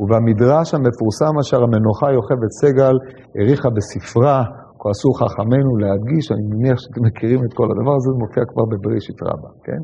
ובמדרש 0.00 0.68
המפורסם 0.74 1.34
אשר 1.42 1.60
המנוחה 1.66 2.08
יוכבת 2.18 2.52
סגל, 2.60 2.94
העריכה 3.34 3.68
בספרה, 3.76 4.38
כועסו 4.80 5.10
חכמינו 5.20 5.72
להדגיש, 5.82 6.24
אני 6.32 6.44
מניח 6.52 6.76
שאתם 6.82 7.02
מכירים 7.06 7.40
את 7.46 7.52
כל 7.58 7.68
הדבר 7.70 7.94
הזה, 7.96 8.08
זה 8.12 8.18
מופיע 8.24 8.44
כבר 8.50 8.64
בבראשית 8.70 9.18
רבה, 9.28 9.50
כן? 9.66 9.82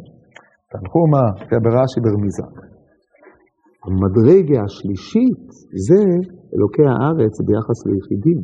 תנחומה, 0.71 1.25
מופיע 1.41 1.59
ברש"י 1.65 2.01
ברמיזה. 2.05 2.47
המדרגה 3.87 4.61
השלישית 4.67 5.45
זה 5.87 6.03
אלוקי 6.55 6.87
הארץ 6.93 7.35
ביחס 7.47 7.79
ליחידים. 7.89 8.41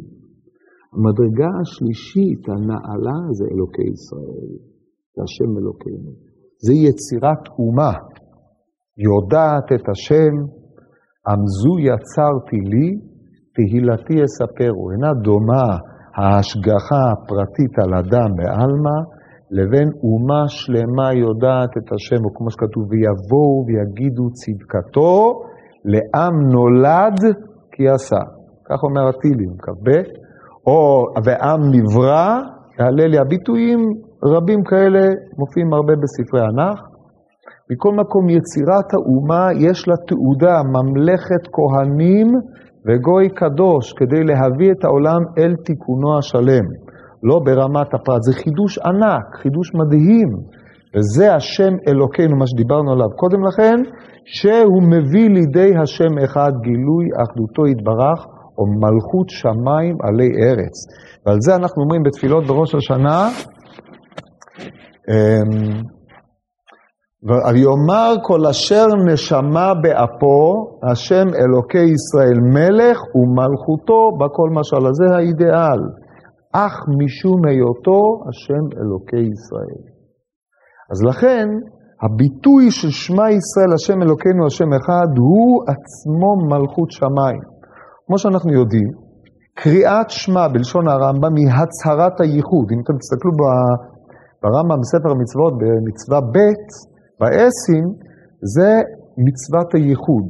המדרגה 0.94 1.50
השלישית, 1.60 2.42
הנעלה, 2.52 3.18
זה 3.38 3.44
אלוקי 3.52 3.88
ישראל, 3.96 4.71
זה 5.14 5.22
השם 5.26 5.50
אלוקינו. 5.58 6.10
זה 6.64 6.74
יצירת 6.86 7.42
אומה, 7.58 7.92
יודעת 9.08 9.68
את 9.76 9.88
השם, 9.92 10.34
עמזו 11.30 11.74
יצרתי 11.88 12.60
לי, 12.72 12.88
תהילתי 13.54 14.16
אספרו. 14.24 14.84
אינה 14.92 15.12
דומה 15.24 15.66
ההשגחה 16.16 17.02
הפרטית 17.12 17.74
על 17.82 17.94
אדם 17.94 18.30
בעלמא, 18.36 18.98
לבין 19.50 19.88
אומה 20.02 20.42
שלמה 20.48 21.08
יודעת 21.26 21.72
את 21.78 21.88
השם, 21.94 22.20
או 22.24 22.34
כמו 22.34 22.50
שכתוב, 22.50 22.84
ויבואו 22.90 23.64
ויגידו 23.66 24.26
צדקתו, 24.40 25.14
לעם 25.84 26.34
נולד 26.52 27.18
כי 27.72 27.88
עשה. 27.88 28.22
כך 28.68 28.78
אומר 28.84 29.08
הטילים, 29.08 29.52
כ"ב, 29.64 29.88
או 30.66 31.04
ועם 31.24 31.60
נברא, 31.74 32.40
יעלה 32.78 33.06
לי. 33.06 33.18
הביטויים 33.18 33.80
רבים 34.24 34.64
כאלה 34.64 35.08
מופיעים 35.38 35.72
הרבה 35.72 35.92
בספרי 36.02 36.40
הנח. 36.40 36.80
מכל 37.70 37.92
מקום, 37.94 38.28
יצירת 38.28 38.94
האומה 38.94 39.48
יש 39.52 39.88
לה 39.88 39.94
תעודה, 40.08 40.62
ממלכת 40.62 41.42
כהנים 41.52 42.28
וגוי 42.86 43.28
קדוש, 43.28 43.92
כדי 43.92 44.24
להביא 44.24 44.72
את 44.72 44.84
העולם 44.84 45.22
אל 45.38 45.54
תיקונו 45.64 46.18
השלם. 46.18 46.66
לא 47.22 47.38
ברמת 47.44 47.94
הפרט, 47.94 48.22
זה 48.22 48.32
חידוש 48.32 48.78
ענק, 48.78 49.26
חידוש 49.42 49.74
מדהים. 49.74 50.28
וזה 50.96 51.34
השם 51.34 51.74
אלוקינו, 51.88 52.36
מה 52.36 52.46
שדיברנו 52.46 52.92
עליו 52.92 53.10
קודם 53.16 53.40
לכן, 53.48 53.76
שהוא 54.24 54.82
מביא 54.82 55.28
לידי 55.30 55.76
השם 55.82 56.18
אחד 56.24 56.52
גילוי 56.62 57.04
אחדותו 57.22 57.66
יתברך, 57.66 58.26
או 58.58 58.66
מלכות 58.66 59.28
שמיים 59.28 59.96
עלי 60.02 60.30
ארץ. 60.44 60.76
ועל 61.26 61.36
זה 61.40 61.54
אנחנו 61.54 61.82
אומרים 61.82 62.02
בתפילות 62.02 62.44
בראש 62.46 62.74
השנה, 62.74 63.28
ויאמר 67.28 68.14
כל 68.22 68.46
אשר 68.50 68.86
נשמה 69.06 69.74
באפו, 69.82 70.68
השם 70.90 71.26
אלוקי 71.34 71.86
ישראל 71.96 72.38
מלך 72.54 72.98
ומלכותו 73.14 74.10
בכל 74.20 74.48
משל. 74.52 74.86
אז 74.86 74.94
זה 74.94 75.16
האידיאל. 75.16 75.80
אך 76.52 76.74
משום 76.98 77.46
היותו 77.48 78.00
השם 78.28 78.64
אלוקי 78.80 79.26
ישראל. 79.32 79.82
אז 80.90 81.02
לכן, 81.04 81.46
הביטוי 82.02 82.70
של 82.70 82.90
שמע 82.90 83.30
ישראל, 83.30 83.72
השם 83.74 84.02
אלוקינו, 84.02 84.46
השם 84.46 84.72
אחד, 84.72 85.08
הוא 85.16 85.62
עצמו 85.72 86.30
מלכות 86.50 86.90
שמיים. 86.90 87.42
כמו 88.06 88.18
שאנחנו 88.18 88.52
יודעים, 88.52 88.88
קריאת 89.54 90.10
שמע 90.10 90.48
בלשון 90.48 90.88
הרמב"ם 90.88 91.34
היא 91.36 91.50
הצהרת 91.58 92.20
הייחוד. 92.20 92.66
אם 92.72 92.80
אתם 92.84 92.96
תסתכלו 93.00 93.32
ברמב"ם 94.42 94.78
בספר 94.80 95.10
המצוות, 95.10 95.52
במצווה 95.60 96.20
ב', 96.34 96.60
באסים, 97.20 97.86
זה 98.54 98.70
מצוות 99.26 99.74
הייחוד. 99.74 100.28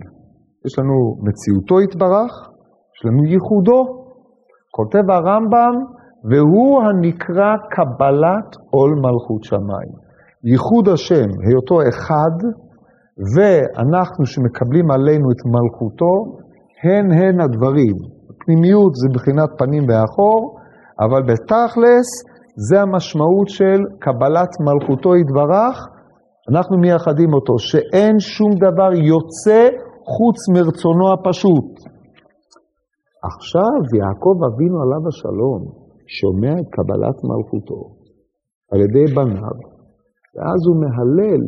יש 0.66 0.79
לנו 0.79 0.96
מציאותו 1.27 1.81
יתברך, 1.81 2.33
יש 2.94 3.01
לנו 3.07 3.25
ייחודו. 3.25 3.81
כותב 4.70 5.05
הרמב"ם, 5.11 5.75
והוא 6.31 6.83
הנקרא 6.83 7.53
קבלת 7.75 8.48
עול 8.70 8.90
מלכות 9.05 9.44
שמיים. 9.44 9.92
ייחוד 10.44 10.88
השם, 10.88 11.29
היותו 11.46 11.77
אחד, 11.88 12.35
ואנחנו 13.35 14.27
שמקבלים 14.27 14.90
עלינו 14.90 15.27
את 15.33 15.40
מלכותו, 15.55 16.12
הן 16.85 17.07
הן 17.12 17.40
הדברים. 17.40 17.96
פנימיות 18.44 18.94
זה 18.94 19.09
בחינת 19.14 19.51
פנים 19.59 19.83
ואחור, 19.88 20.59
אבל 21.05 21.22
בתכלס 21.22 22.09
זה 22.57 22.81
המשמעות 22.81 23.49
של 23.49 23.81
קבלת 23.99 24.53
מלכותו 24.67 25.17
יתברך, 25.17 25.77
אנחנו 26.51 26.79
מייחדים 26.79 27.35
אותו, 27.35 27.59
שאין 27.59 28.15
שום 28.19 28.51
דבר 28.67 28.91
יוצא 29.12 29.61
חוץ 30.15 30.38
מרצונו 30.55 31.12
הפשוט. 31.12 31.71
עכשיו 33.31 33.75
יעקב 33.99 34.37
אבינו 34.49 34.77
עליו 34.83 35.03
השלום 35.09 35.62
שומע 36.19 36.55
את 36.61 36.69
קבלת 36.77 37.17
מלכותו 37.31 37.81
על 38.73 38.81
ידי 38.85 39.07
בניו, 39.17 39.57
ואז 40.35 40.61
הוא 40.69 40.77
מהלל 40.83 41.43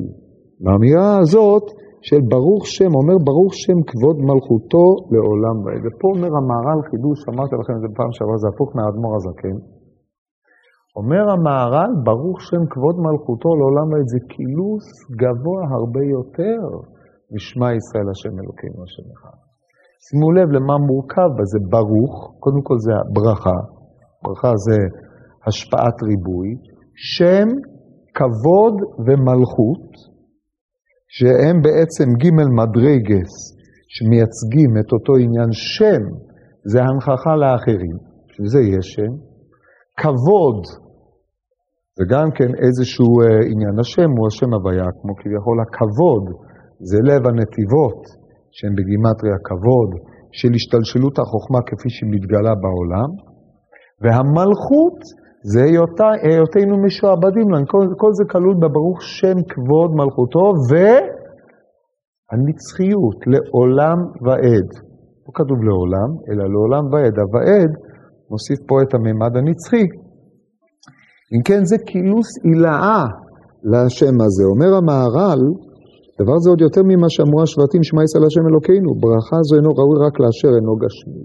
באמירה 0.65 1.19
הזאת 1.23 1.67
של 2.09 2.21
ברוך 2.35 2.63
שם, 2.67 2.91
אומר 3.01 3.17
ברוך 3.29 3.53
שם 3.65 3.79
כבוד 3.91 4.17
מלכותו 4.29 4.87
לעולם 5.13 5.57
ועד. 5.65 5.83
ופה 5.85 6.07
אומר 6.15 6.33
המהר"ל 6.39 6.81
חידוש, 6.91 7.19
אמרתי 7.33 7.55
לכם 7.61 7.75
את 7.77 7.83
זה 7.83 7.89
בפעם 7.93 8.13
שעברה, 8.17 8.37
זה 8.43 8.49
הפוך 8.53 8.71
מהאדמו"ר 8.77 9.15
הזקן. 9.19 9.57
אומר 10.97 11.25
המהר"ל, 11.35 11.93
ברוך 12.05 12.37
שם 12.49 12.63
כבוד 12.73 12.97
מלכותו 13.07 13.49
לעולם 13.59 13.87
ועד, 13.93 14.09
זה 14.15 14.21
קילוס 14.33 14.87
גבוה 15.21 15.61
הרבה 15.77 16.05
יותר 16.17 16.61
משמע 17.35 17.69
ישראל 17.79 18.09
השם 18.13 18.35
אלוקינו 18.43 18.79
השם 18.85 19.07
אחד. 19.15 19.37
שימו 20.07 20.29
לב 20.37 20.49
למה 20.57 20.75
מורכב 20.89 21.31
בזה 21.39 21.59
ברוך, 21.75 22.15
קודם 22.43 22.63
כל 22.67 22.79
זה 22.85 22.93
הברכה, 23.01 23.59
ברכה 24.23 24.53
זה 24.67 24.79
השפעת 25.47 25.97
ריבוי, 26.09 26.49
שם, 27.15 27.49
כבוד 28.17 28.77
ומלכות, 29.07 29.87
שהם 31.17 31.57
בעצם 31.67 32.09
ג' 32.23 32.31
מדרגס 32.61 33.33
שמייצגים 33.95 34.73
את 34.81 34.93
אותו 34.93 35.13
עניין. 35.23 35.51
שם, 35.53 36.03
זה 36.71 36.79
הנכחה 36.83 37.37
לאחרים, 37.43 37.97
שזה 38.33 38.61
יש 38.61 38.87
שם. 38.95 39.13
כבוד 40.01 40.84
זה 41.99 42.05
גם 42.15 42.29
כן 42.37 42.51
איזשהו 42.65 43.11
אה, 43.21 43.27
עניין, 43.51 43.75
השם 43.83 44.11
הוא 44.17 44.27
השם 44.29 44.51
הוויה, 44.57 44.89
כמו 44.99 45.13
כביכול 45.21 45.59
הכבוד, 45.65 46.25
זה 46.91 46.99
לב 47.09 47.23
הנתיבות, 47.29 48.01
שהן 48.57 48.73
בגימטריה 48.79 49.39
כבוד, 49.49 49.91
של 50.39 50.53
השתלשלות 50.59 51.17
החוכמה 51.19 51.61
כפי 51.69 51.89
שהיא 51.95 52.11
מתגלה 52.15 52.55
בעולם, 52.63 53.11
והמלכות 54.03 54.99
זה 55.53 55.63
היותנו 56.27 56.75
משועבדים 56.85 57.47
לנו, 57.53 57.67
כל, 57.73 57.87
כל 58.01 58.13
זה 58.19 58.25
כלול 58.33 58.57
בברוך 58.63 58.99
שם 59.03 59.39
כבוד 59.53 59.91
מלכותו 60.01 60.45
והנצחיות 62.31 63.19
לעולם 63.33 63.99
ועד. 64.25 64.69
לא 65.25 65.31
כתוב 65.39 65.59
לעולם, 65.69 66.11
אלא 66.29 66.45
לעולם 66.53 66.85
ועד. 66.93 67.15
הוועד 67.23 67.73
מוסיף 68.31 68.61
פה 68.69 68.75
את 68.83 68.91
הממד 68.95 69.33
הנצחי. 69.37 69.87
אם 71.35 71.43
כן, 71.43 71.65
זה 71.65 71.77
כינוס 71.87 72.29
הילאה 72.45 73.05
לשם 73.73 74.17
הזה. 74.25 74.45
אומר 74.53 74.71
המהר"ל, 74.79 75.43
דבר 76.21 76.37
זה 76.43 76.51
עוד 76.51 76.61
יותר 76.61 76.83
ממה 76.91 77.09
שאמרו 77.15 77.43
השבטים, 77.43 77.83
שמע 77.83 78.03
ישראל 78.05 78.25
השם 78.27 78.45
אלוקינו, 78.51 78.91
ברכה 79.03 79.39
זו 79.47 79.57
אינו 79.57 79.71
ראוי 79.79 79.97
רק 80.07 80.15
לאשר 80.21 80.51
אינו 80.57 80.75
גשמי. 80.83 81.23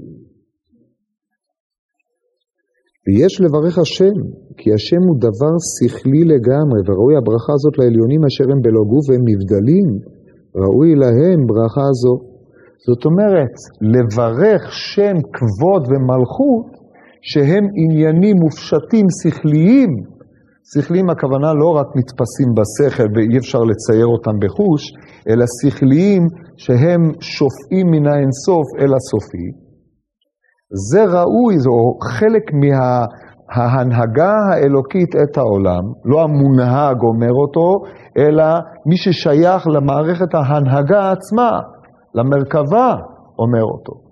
ויש 3.05 3.33
לברך 3.41 3.75
השם, 3.77 4.15
כי 4.57 4.67
השם 4.73 5.01
הוא 5.07 5.17
דבר 5.27 5.55
שכלי 5.73 6.23
לגמרי, 6.33 6.79
וראוי 6.85 7.13
הברכה 7.17 7.53
הזאת 7.57 7.73
לעליונים 7.77 8.21
אשר 8.29 8.47
הם 8.51 8.59
בלא 8.65 8.83
גוף 8.91 9.05
והם 9.07 9.23
נבדלים, 9.29 9.87
ראוי 10.63 10.89
להם 11.01 11.39
ברכה 11.49 11.87
זו. 12.01 12.15
זאת 12.87 13.05
אומרת, 13.09 13.53
לברך 13.93 14.61
שם 14.93 15.15
כבוד 15.35 15.83
ומלכות, 15.89 16.78
שהם 17.21 17.63
עניינים 17.75 18.35
מופשטים 18.43 19.05
שכליים, 19.23 19.89
שכליים 20.73 21.09
הכוונה 21.09 21.53
לא 21.53 21.69
רק 21.79 21.87
נתפסים 21.95 22.49
בשכל 22.57 23.07
ואי 23.15 23.37
אפשר 23.37 23.59
לצייר 23.59 24.07
אותם 24.07 24.35
בחוש, 24.41 24.83
אלא 25.29 25.45
שכליים 25.61 26.23
שהם 26.57 27.01
שופעים 27.21 27.87
מן 27.91 28.07
האינסוף 28.07 28.67
אל 28.79 28.93
הסופי. 28.97 29.47
זה 30.91 31.03
ראוי, 31.03 31.57
זו 31.57 31.77
חלק 32.17 32.43
מההנהגה 32.61 34.33
האלוקית 34.51 35.15
את 35.15 35.37
העולם, 35.37 35.83
לא 36.05 36.21
המונהג 36.21 36.97
אומר 37.03 37.33
אותו, 37.43 37.67
אלא 38.17 38.45
מי 38.85 38.97
ששייך 38.97 39.67
למערכת 39.67 40.33
ההנהגה 40.33 41.11
עצמה, 41.11 41.51
למרכבה, 42.15 42.95
אומר 43.39 43.63
אותו. 43.63 44.08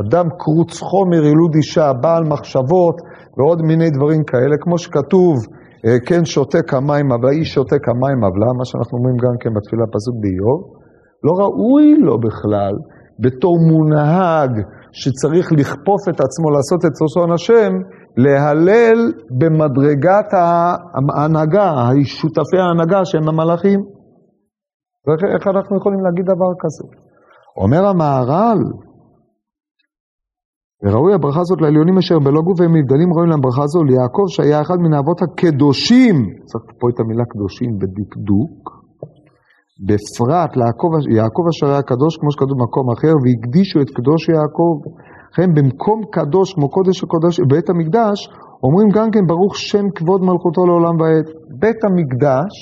אדם 0.00 0.26
קרוץ 0.38 0.80
חומר, 0.80 1.22
ילוד 1.24 1.54
אישה, 1.54 1.92
בעל 2.02 2.24
מחשבות 2.24 2.96
ועוד 3.36 3.62
מיני 3.62 3.90
דברים 3.90 4.24
כאלה, 4.24 4.56
כמו 4.60 4.78
שכתוב, 4.78 5.34
אה, 5.86 5.98
כן 6.06 6.24
שותה 6.24 6.62
כמים, 6.62 7.12
אבל 7.12 7.28
האיש 7.28 7.54
שותה 7.54 7.78
כמים 7.86 8.18
עוולה, 8.24 8.50
מה 8.58 8.64
שאנחנו 8.64 8.98
אומרים 8.98 9.16
גם 9.24 9.34
כן 9.40 9.50
בתפילה 9.56 9.86
פסוק 9.94 10.14
באיוב, 10.22 10.60
לא 11.26 11.32
ראוי 11.42 11.94
לו 12.06 12.18
בכלל, 12.18 12.74
בתור 13.22 13.54
מונהג 13.70 14.50
שצריך 14.92 15.52
לכפוף 15.52 16.02
את 16.10 16.20
עצמו, 16.20 16.50
לעשות 16.50 16.80
את 16.84 16.94
רצון 17.02 17.32
השם, 17.32 17.72
להלל 18.16 18.98
במדרגת 19.38 20.28
ההנהגה, 21.16 21.70
שותפי 22.04 22.58
ההנהגה 22.58 23.04
שהם 23.04 23.28
המלאכים. 23.28 23.80
איך 25.34 25.46
אנחנו 25.46 25.76
יכולים 25.76 26.00
להגיד 26.04 26.24
דבר 26.24 26.52
כזה? 26.62 26.84
אומר 27.62 27.86
המהר"ל, 27.86 28.58
וראוי 30.82 31.14
הברכה 31.14 31.40
הזאת 31.40 31.60
לעליונים 31.60 31.98
אשר 31.98 32.18
בלא 32.18 32.40
גוף 32.46 32.60
והם 32.60 32.76
נבדלים 32.76 33.08
ראוי 33.14 33.28
להם 33.30 33.40
ברכה 33.40 33.66
זו 33.66 33.84
ליעקב 33.84 34.26
שהיה 34.34 34.60
אחד 34.64 34.78
מן 34.84 34.92
האבות 34.94 35.18
הקדושים, 35.22 36.16
צריך 36.50 36.64
פה 36.80 36.86
את 36.90 37.00
המילה 37.00 37.24
קדושים 37.32 37.70
בדקדוק, 37.80 38.56
בפרט 39.88 40.52
ליעקב, 40.58 40.90
יעקב 41.18 41.44
אשר 41.52 41.66
היה 41.72 41.82
קדוש 41.90 42.12
כמו 42.20 42.30
שכתוב 42.32 42.56
במקום 42.60 42.86
אחר 42.94 43.14
והקדישו 43.22 43.78
את 43.80 43.90
קדוש 43.96 44.22
יעקב. 44.28 44.74
לכן 45.32 45.48
במקום 45.56 45.98
קדוש 46.16 46.48
כמו 46.54 46.68
קודש 46.76 47.04
הקודש 47.04 47.34
בית 47.50 47.68
המקדש 47.70 48.18
אומרים 48.64 48.88
גם 48.96 49.08
כן 49.14 49.24
ברוך 49.26 49.56
שם 49.56 49.86
כבוד 49.96 50.20
מלכותו 50.28 50.66
לעולם 50.66 50.94
ועד. 51.00 51.26
בית 51.62 51.80
המקדש 51.86 52.52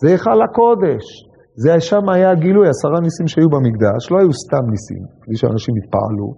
זה 0.00 0.08
היכל 0.10 0.38
הקודש, 0.46 1.04
זה 1.62 1.80
שם 1.80 2.04
היה 2.14 2.30
הגילוי, 2.30 2.66
עשרה 2.68 3.00
ניסים 3.06 3.26
שהיו 3.32 3.48
במקדש, 3.54 4.00
לא 4.10 4.16
היו 4.20 4.32
סתם 4.44 4.64
ניסים, 4.72 5.02
כפי 5.22 5.36
שאנשים 5.40 5.74
התפעלו, 5.80 6.28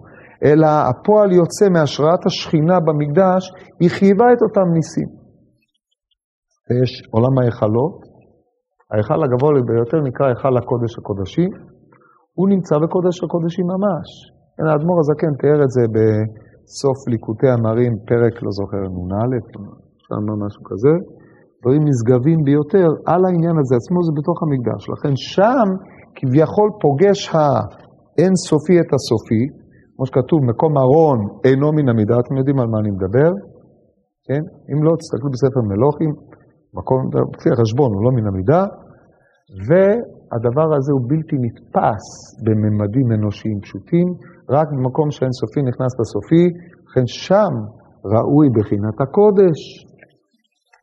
אלא 0.45 0.69
הפועל 0.89 1.29
יוצא 1.31 1.65
מהשראת 1.75 2.21
השכינה 2.25 2.77
במקדש, 2.85 3.43
היא 3.79 3.89
חייבה 3.97 4.27
את 4.33 4.41
אותם 4.45 4.67
ניסים. 4.77 5.09
ויש 6.65 6.91
עולם 7.15 7.33
ההיכלות, 7.37 7.97
ההיכל 8.91 9.19
הגבוה 9.23 9.51
ביותר 9.69 9.99
נקרא 10.07 10.25
היכל 10.27 10.53
הקודש 10.57 10.91
הקודשי, 10.99 11.47
הוא 12.37 12.47
נמצא 12.53 12.75
בקודש 12.83 13.15
הקודשים 13.23 13.65
ממש. 13.73 14.07
כן, 14.55 14.65
האדמו"ר 14.69 14.97
הזקן 14.99 15.33
תיאר 15.41 15.59
את 15.65 15.71
זה 15.75 15.83
בסוף 15.95 16.97
ליקוטי 17.11 17.49
המרים, 17.55 17.93
פרק, 18.09 18.33
לא 18.45 18.51
זוכר, 18.59 18.83
נ"א, 19.09 19.31
שם 20.05 20.25
משהו 20.43 20.63
כזה, 20.69 20.93
דברים 21.61 21.81
נשגבים 21.89 22.39
ביותר 22.47 22.87
על 23.11 23.21
העניין 23.25 23.55
הזה 23.61 23.73
עצמו, 23.79 23.97
זה 24.07 24.11
בתוך 24.19 24.37
המקדש. 24.43 24.81
לכן 24.93 25.13
שם 25.33 25.67
כביכול 26.17 26.69
פוגש 26.81 27.19
האין 27.35 28.33
סופי 28.47 28.75
את 28.81 28.89
הסופי, 28.95 29.43
כמו 29.99 30.05
שכתוב, 30.11 30.39
מקום 30.51 30.71
ארון 30.83 31.19
אינו 31.45 31.67
מן 31.77 31.87
המידה, 31.89 32.15
אתם 32.23 32.33
יודעים 32.39 32.59
על 32.59 32.67
מה 32.71 32.77
אני 32.81 32.91
מדבר, 32.97 33.31
כן? 34.27 34.43
אם 34.71 34.79
לא, 34.85 34.91
תסתכלו 34.99 35.29
בספר 35.33 35.61
מלוכים, 35.71 36.11
מקום, 36.79 36.99
לפי 37.35 37.49
החשבון 37.53 37.89
הוא 37.95 38.01
לא 38.05 38.11
מן 38.17 38.25
המידה, 38.29 38.61
והדבר 39.67 40.67
הזה 40.75 40.91
הוא 40.95 41.03
בלתי 41.11 41.35
נתפס 41.45 42.05
בממדים 42.43 43.07
אנושיים 43.15 43.57
פשוטים, 43.65 44.07
רק 44.55 44.67
במקום 44.75 45.07
שאין 45.15 45.33
סופי 45.39 45.61
נכנס 45.69 45.91
בסופי, 45.99 46.43
לכן 46.87 47.05
שם 47.25 47.53
ראוי 48.13 48.47
בחינת 48.57 48.97
הקודש. 49.03 49.59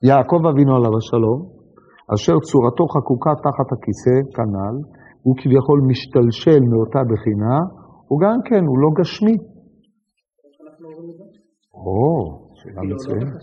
יעקב 0.09 0.41
אבינו 0.51 0.73
עליו 0.77 0.93
השלום, 0.99 1.41
אשר 2.15 2.37
צורתו 2.49 2.85
חקוקה 2.95 3.33
תחת 3.47 3.69
הכיסא, 3.75 4.17
כנ"ל, 4.37 4.77
הוא 5.25 5.35
כביכול 5.41 5.79
משתלשל 5.91 6.63
מאותה 6.71 7.03
בחינה, 7.11 7.57
הוא 8.09 8.19
גם 8.25 8.39
כן, 8.49 8.63
הוא 8.71 8.79
לא 8.83 8.89
גשמי. 8.99 9.37
או, 11.75 12.01
שאלה 12.59 12.81
כאילו, 12.81 12.91
לא 12.91 12.97
מצוינת. 12.97 13.41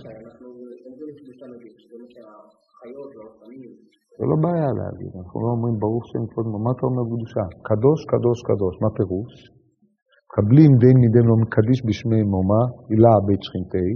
זה 4.18 4.26
לא 4.32 4.36
בעיה 4.43 4.70
להגיד, 4.80 5.11
אנחנו 5.20 5.38
לא 5.43 5.49
אומרים 5.55 5.76
ברוך 5.84 6.03
שם 6.09 6.24
כבוד, 6.30 6.45
מה 6.66 6.72
אתה 6.76 6.84
אומר 6.89 7.03
קדושה? 7.11 7.45
קדוש, 7.70 7.99
קדוש, 8.11 8.38
קדוש, 8.49 8.76
מה 8.84 8.89
פירוש? 8.97 9.34
קבלים 10.36 10.72
דין 10.82 10.97
מדין 11.03 11.26
לא 11.32 11.36
מקדיש 11.43 11.80
בשמי 11.88 12.22
מומה, 12.34 12.64
הילה 12.89 13.14
בית 13.28 13.41
שכינתי, 13.45 13.89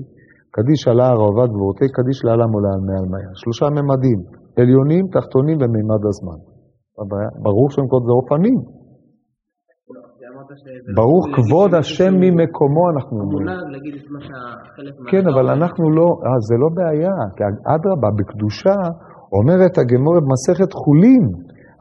קדיש 0.56 0.82
עלה 0.92 1.08
הרעבת 1.14 1.50
גבורתי, 1.56 1.88
קדיש 1.98 2.18
לעלם 2.26 2.52
עולה 2.56 2.72
על 2.76 2.82
מעל 2.88 3.06
מאה. 3.12 3.32
שלושה 3.42 3.66
ממדים, 3.78 4.20
עליונים, 4.60 5.04
תחתונים 5.16 5.58
ומימד 5.62 6.04
הזמן. 6.10 6.40
ברוך 7.44 7.68
שם 7.74 7.86
כבוד 7.90 8.04
זה 8.08 8.14
אופנים. 8.20 8.60
לא, 9.96 10.02
זה 10.20 10.26
אמרת 10.32 10.37
שזה... 10.37 10.37
ברוך 10.96 11.26
להגיד 11.26 11.36
כבוד 11.36 11.72
השם 11.80 12.14
שהוא 12.14 12.22
ממקומו 12.22 12.84
אנחנו 12.94 13.16
אומרים. 13.24 13.48
כן, 15.12 15.24
אבל 15.32 15.46
אנחנו 15.56 15.84
לא, 15.98 16.08
אה, 16.26 16.40
זה 16.48 16.56
לא 16.64 16.70
בעיה, 16.78 17.16
כי 17.36 17.44
אדרבה, 17.76 18.10
בקדושה 18.18 18.78
אומרת 19.38 19.74
הגמורת 19.78 20.24
במסכת 20.24 20.72
חולין 20.74 21.26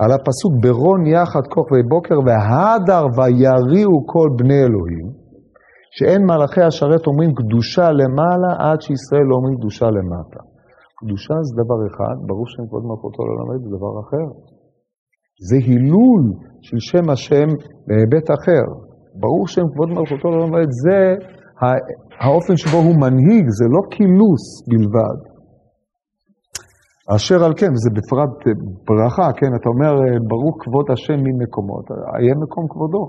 על 0.02 0.10
הפסוק 0.16 0.52
ברון 0.62 1.06
יחד 1.06 1.44
כוכבי 1.54 1.82
בוקר 1.88 2.18
והדר 2.26 3.04
ויריעו 3.16 3.96
כל 4.12 4.28
בני 4.38 4.60
אלוהים, 4.66 5.06
שאין 5.96 6.22
מלאכי 6.30 6.62
השרת 6.62 7.06
אומרים 7.06 7.30
קדושה 7.34 7.86
למעלה 8.00 8.50
עד 8.64 8.80
שישראל 8.84 9.26
לא 9.30 9.34
אומרים 9.38 9.56
קדושה 9.58 9.86
למטה. 9.96 10.40
קדושה 11.00 11.34
זה 11.46 11.52
דבר 11.62 11.78
אחד, 11.90 12.16
ברור 12.28 12.46
שם 12.52 12.62
כבוד 12.68 12.84
מלכותו 12.90 13.20
לעולם 13.26 13.46
ועד 13.48 13.60
זה 13.64 13.70
דבר 13.76 13.94
אחר. 14.04 14.26
זה 15.48 15.56
הילול 15.56 16.22
של 16.62 16.76
שם 16.78 17.10
השם 17.12 17.48
בהיבט 17.86 18.30
אחר. 18.30 18.64
ברור 19.20 19.46
שם 19.46 19.62
כבוד 19.72 19.88
מלכותו 19.88 20.28
לעולם 20.28 20.52
ועד 20.52 20.70
זה 20.84 20.98
ה- 21.62 21.84
האופן 22.24 22.56
שבו 22.56 22.76
הוא 22.76 22.94
מנהיג, 23.04 23.44
זה 23.58 23.64
לא 23.74 23.80
קילוס 23.94 24.44
בלבד. 24.68 25.18
אשר 27.16 27.44
על 27.44 27.52
כן, 27.60 27.70
וזה 27.74 27.90
בפרט 27.96 28.32
ברכה, 28.86 29.26
כן, 29.38 29.50
אתה 29.60 29.68
אומר, 29.72 29.92
ברוך 30.30 30.54
כבוד 30.62 30.86
השם 30.92 31.18
ממקומו, 31.26 31.74
אתה- 31.80 31.94
אהיה 32.14 32.34
מקום 32.44 32.64
כבודו. 32.72 33.04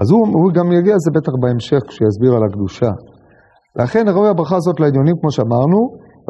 אז 0.00 0.10
הוא, 0.10 0.20
הוא 0.38 0.52
גם 0.56 0.66
יגיע 0.78 0.94
לזה 0.98 1.10
בטח 1.16 1.32
בהמשך 1.42 1.80
כשיסביר 1.88 2.32
על 2.36 2.44
הקדושה. 2.48 2.90
לכן 3.80 4.04
ראוי 4.14 4.28
הברכה 4.28 4.56
הזאת 4.56 4.80
לעליונים 4.80 5.16
כמו 5.20 5.30
שאמרנו, 5.36 5.78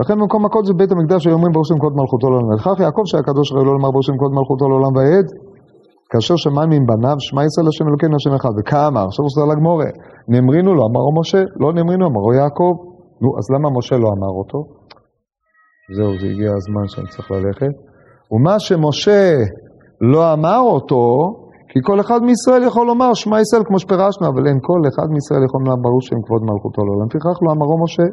לכן 0.01 0.15
במקום 0.21 0.45
הקודש 0.47 0.71
בבית 0.71 0.93
המקדש 0.93 1.27
היו 1.27 1.35
אומרים 1.35 1.53
ברוך 1.53 1.67
שם 1.67 1.79
כבוד 1.79 1.95
מלכותו 2.01 2.27
לעולם. 2.31 2.49
ולכך 2.49 2.81
יעקב 2.81 3.03
שהיה 3.05 3.23
קדוש 3.23 3.53
ראוי 3.53 3.65
לו 3.65 3.73
לומר 3.73 3.91
ברוך 3.91 4.05
שם 4.05 4.17
כבוד 4.19 4.33
מלכותו 4.39 4.65
לעולם 4.69 4.93
ועד, 4.97 5.27
כאשר 6.11 6.37
שמיים 6.37 6.71
עם 6.77 6.85
בניו, 6.91 7.17
שמע 7.27 7.45
ישראל 7.45 7.69
השם 7.69 7.85
אלוקינו 7.89 8.15
השם 8.17 8.35
אחד. 8.39 8.53
וכמה? 8.59 9.01
עכשיו 9.09 9.23
הוא 9.25 9.33
סדר 9.35 9.47
לגמורה. 9.53 9.91
נאמרינו 10.29 10.71
לו, 10.75 10.83
אמרו 10.89 11.11
משה, 11.21 11.41
לא 11.63 11.73
נאמרינו, 11.73 12.05
אמרו 12.11 12.33
יעקב. 12.41 12.73
נו, 13.23 13.29
אז 13.39 13.45
למה 13.55 13.69
משה 13.79 13.97
לא 14.05 14.09
אמר 14.17 14.33
אותו? 14.41 14.59
זהו, 15.97 16.11
זה 16.21 16.27
הגיע 16.33 16.51
הזמן 16.59 16.85
שאני 16.93 17.09
צריך 17.13 17.31
ללכת. 17.31 17.73
ומה 18.33 18.55
שמשה 18.67 19.25
לא 20.13 20.33
אמר 20.33 20.61
אותו, 20.75 21.05
כי 21.71 21.79
כל 21.89 22.01
אחד 22.01 22.21
מישראל 22.29 22.63
יכול 22.69 22.87
לומר 22.87 23.15
שמע 23.15 23.41
ישראל 23.41 23.63
כמו 23.69 23.79
שפירשנו, 23.79 24.25
אבל 24.29 24.43
אין 24.49 24.59
כל 24.69 24.81
אחד 24.91 25.07
מישראל 25.15 25.43
יכול 25.47 25.61
לומר 25.65 25.77
ברוך 25.85 26.03
שם 26.09 26.21
כבוד 26.27 26.43
מלכותו 26.51 26.81
לעולם. 26.87 27.07
לפיכך 27.07 27.37
לא 27.45 27.49
אמרו 27.57 27.77
משה, 27.85 28.07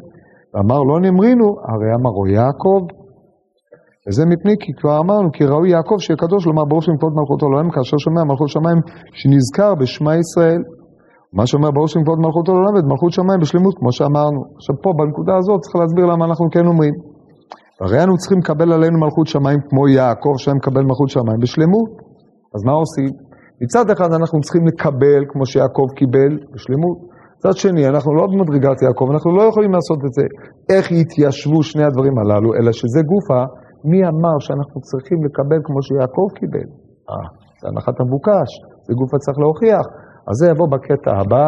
ואמר 0.54 0.80
לא 0.90 0.96
נאמרינו, 1.00 1.46
הרי 1.68 1.90
אמרו 1.98 2.26
יעקב. 2.26 2.80
וזה 4.04 4.22
מפני 4.32 4.54
כי 4.62 4.70
כבר 4.78 4.94
אמרנו, 5.02 5.28
כי 5.32 5.44
ראוי 5.44 5.68
יעקב 5.70 5.96
שיהיה 5.98 6.16
קדוש 6.16 6.46
לומר 6.46 6.64
ברוך 6.64 6.82
שם 6.84 6.96
כבוד 6.98 7.12
מלכותו 7.18 7.44
לעולם, 7.50 7.70
כאשר 7.74 7.96
שומע 8.04 8.22
מלכות 8.30 8.48
שמיים 8.48 8.78
שנזכר 9.18 9.74
בשמע 9.80 10.14
ישראל. 10.22 10.62
מה 11.38 11.46
שאומר 11.46 11.70
ברוך 11.70 11.88
שם 11.88 12.02
כבוד 12.04 12.18
מלכותו 12.24 12.52
לעולם 12.52 12.74
ואת 12.74 12.86
מלכות 12.92 13.12
שמיים 13.12 13.40
בשלמות, 13.40 13.74
כמו 13.78 13.92
שאמרנו. 13.92 14.40
עכשיו 14.56 14.74
פה, 14.82 14.90
בנקודה 14.98 15.34
הזאת, 15.40 15.58
צריך 15.60 15.76
להסביר 15.80 16.04
למה 16.12 16.24
אנחנו 16.28 16.46
כן 16.54 16.66
אומרים. 16.66 16.94
הרי 17.80 17.98
אנו 18.04 18.16
צריכים 18.16 18.38
לקבל 18.38 18.72
עלינו 18.72 18.96
מלכות 19.04 19.26
שמיים 19.26 19.60
כמו 19.68 19.88
יעקב 19.88 20.34
שהיה 20.38 20.54
מקבל 20.60 20.82
מלכות 20.88 21.08
שמיים 21.08 21.40
בשלמות. 21.42 21.90
אז 22.54 22.60
מה 22.68 22.72
עושים? 22.82 23.10
מצד 23.62 23.90
אחד 23.94 24.10
אנחנו 24.18 24.40
צריכים 24.40 24.66
לקבל 24.66 25.20
כמו 25.30 25.46
שיעקב 25.46 25.86
קיבל 25.98 26.32
בשלמות. 26.52 26.98
מצד 27.46 27.56
שני, 27.56 27.88
אנחנו 27.88 28.14
לא 28.14 28.26
במדרגת 28.30 28.82
יעקב, 28.82 29.06
אנחנו 29.14 29.30
לא 29.38 29.42
יכולים 29.42 29.72
לעשות 29.72 29.98
את 30.06 30.12
זה. 30.18 30.24
איך 30.72 30.84
יתיישבו 30.92 31.62
שני 31.62 31.84
הדברים 31.84 32.18
הללו, 32.18 32.50
אלא 32.54 32.72
שזה 32.72 33.00
גופה, 33.12 33.40
מי 33.90 34.00
אמר 34.10 34.36
שאנחנו 34.44 34.78
צריכים 34.88 35.18
לקבל 35.26 35.60
כמו 35.66 35.78
שיעקב 35.86 36.26
קיבל? 36.38 36.68
אה, 37.10 37.26
זה 37.60 37.68
הנחת 37.70 37.96
המבוקש, 38.00 38.50
זה 38.86 38.92
גופה 39.00 39.16
צריך 39.24 39.38
להוכיח. 39.42 39.84
אז 40.28 40.34
זה 40.40 40.46
יבוא 40.52 40.68
בקטע 40.74 41.12
הבא, 41.20 41.46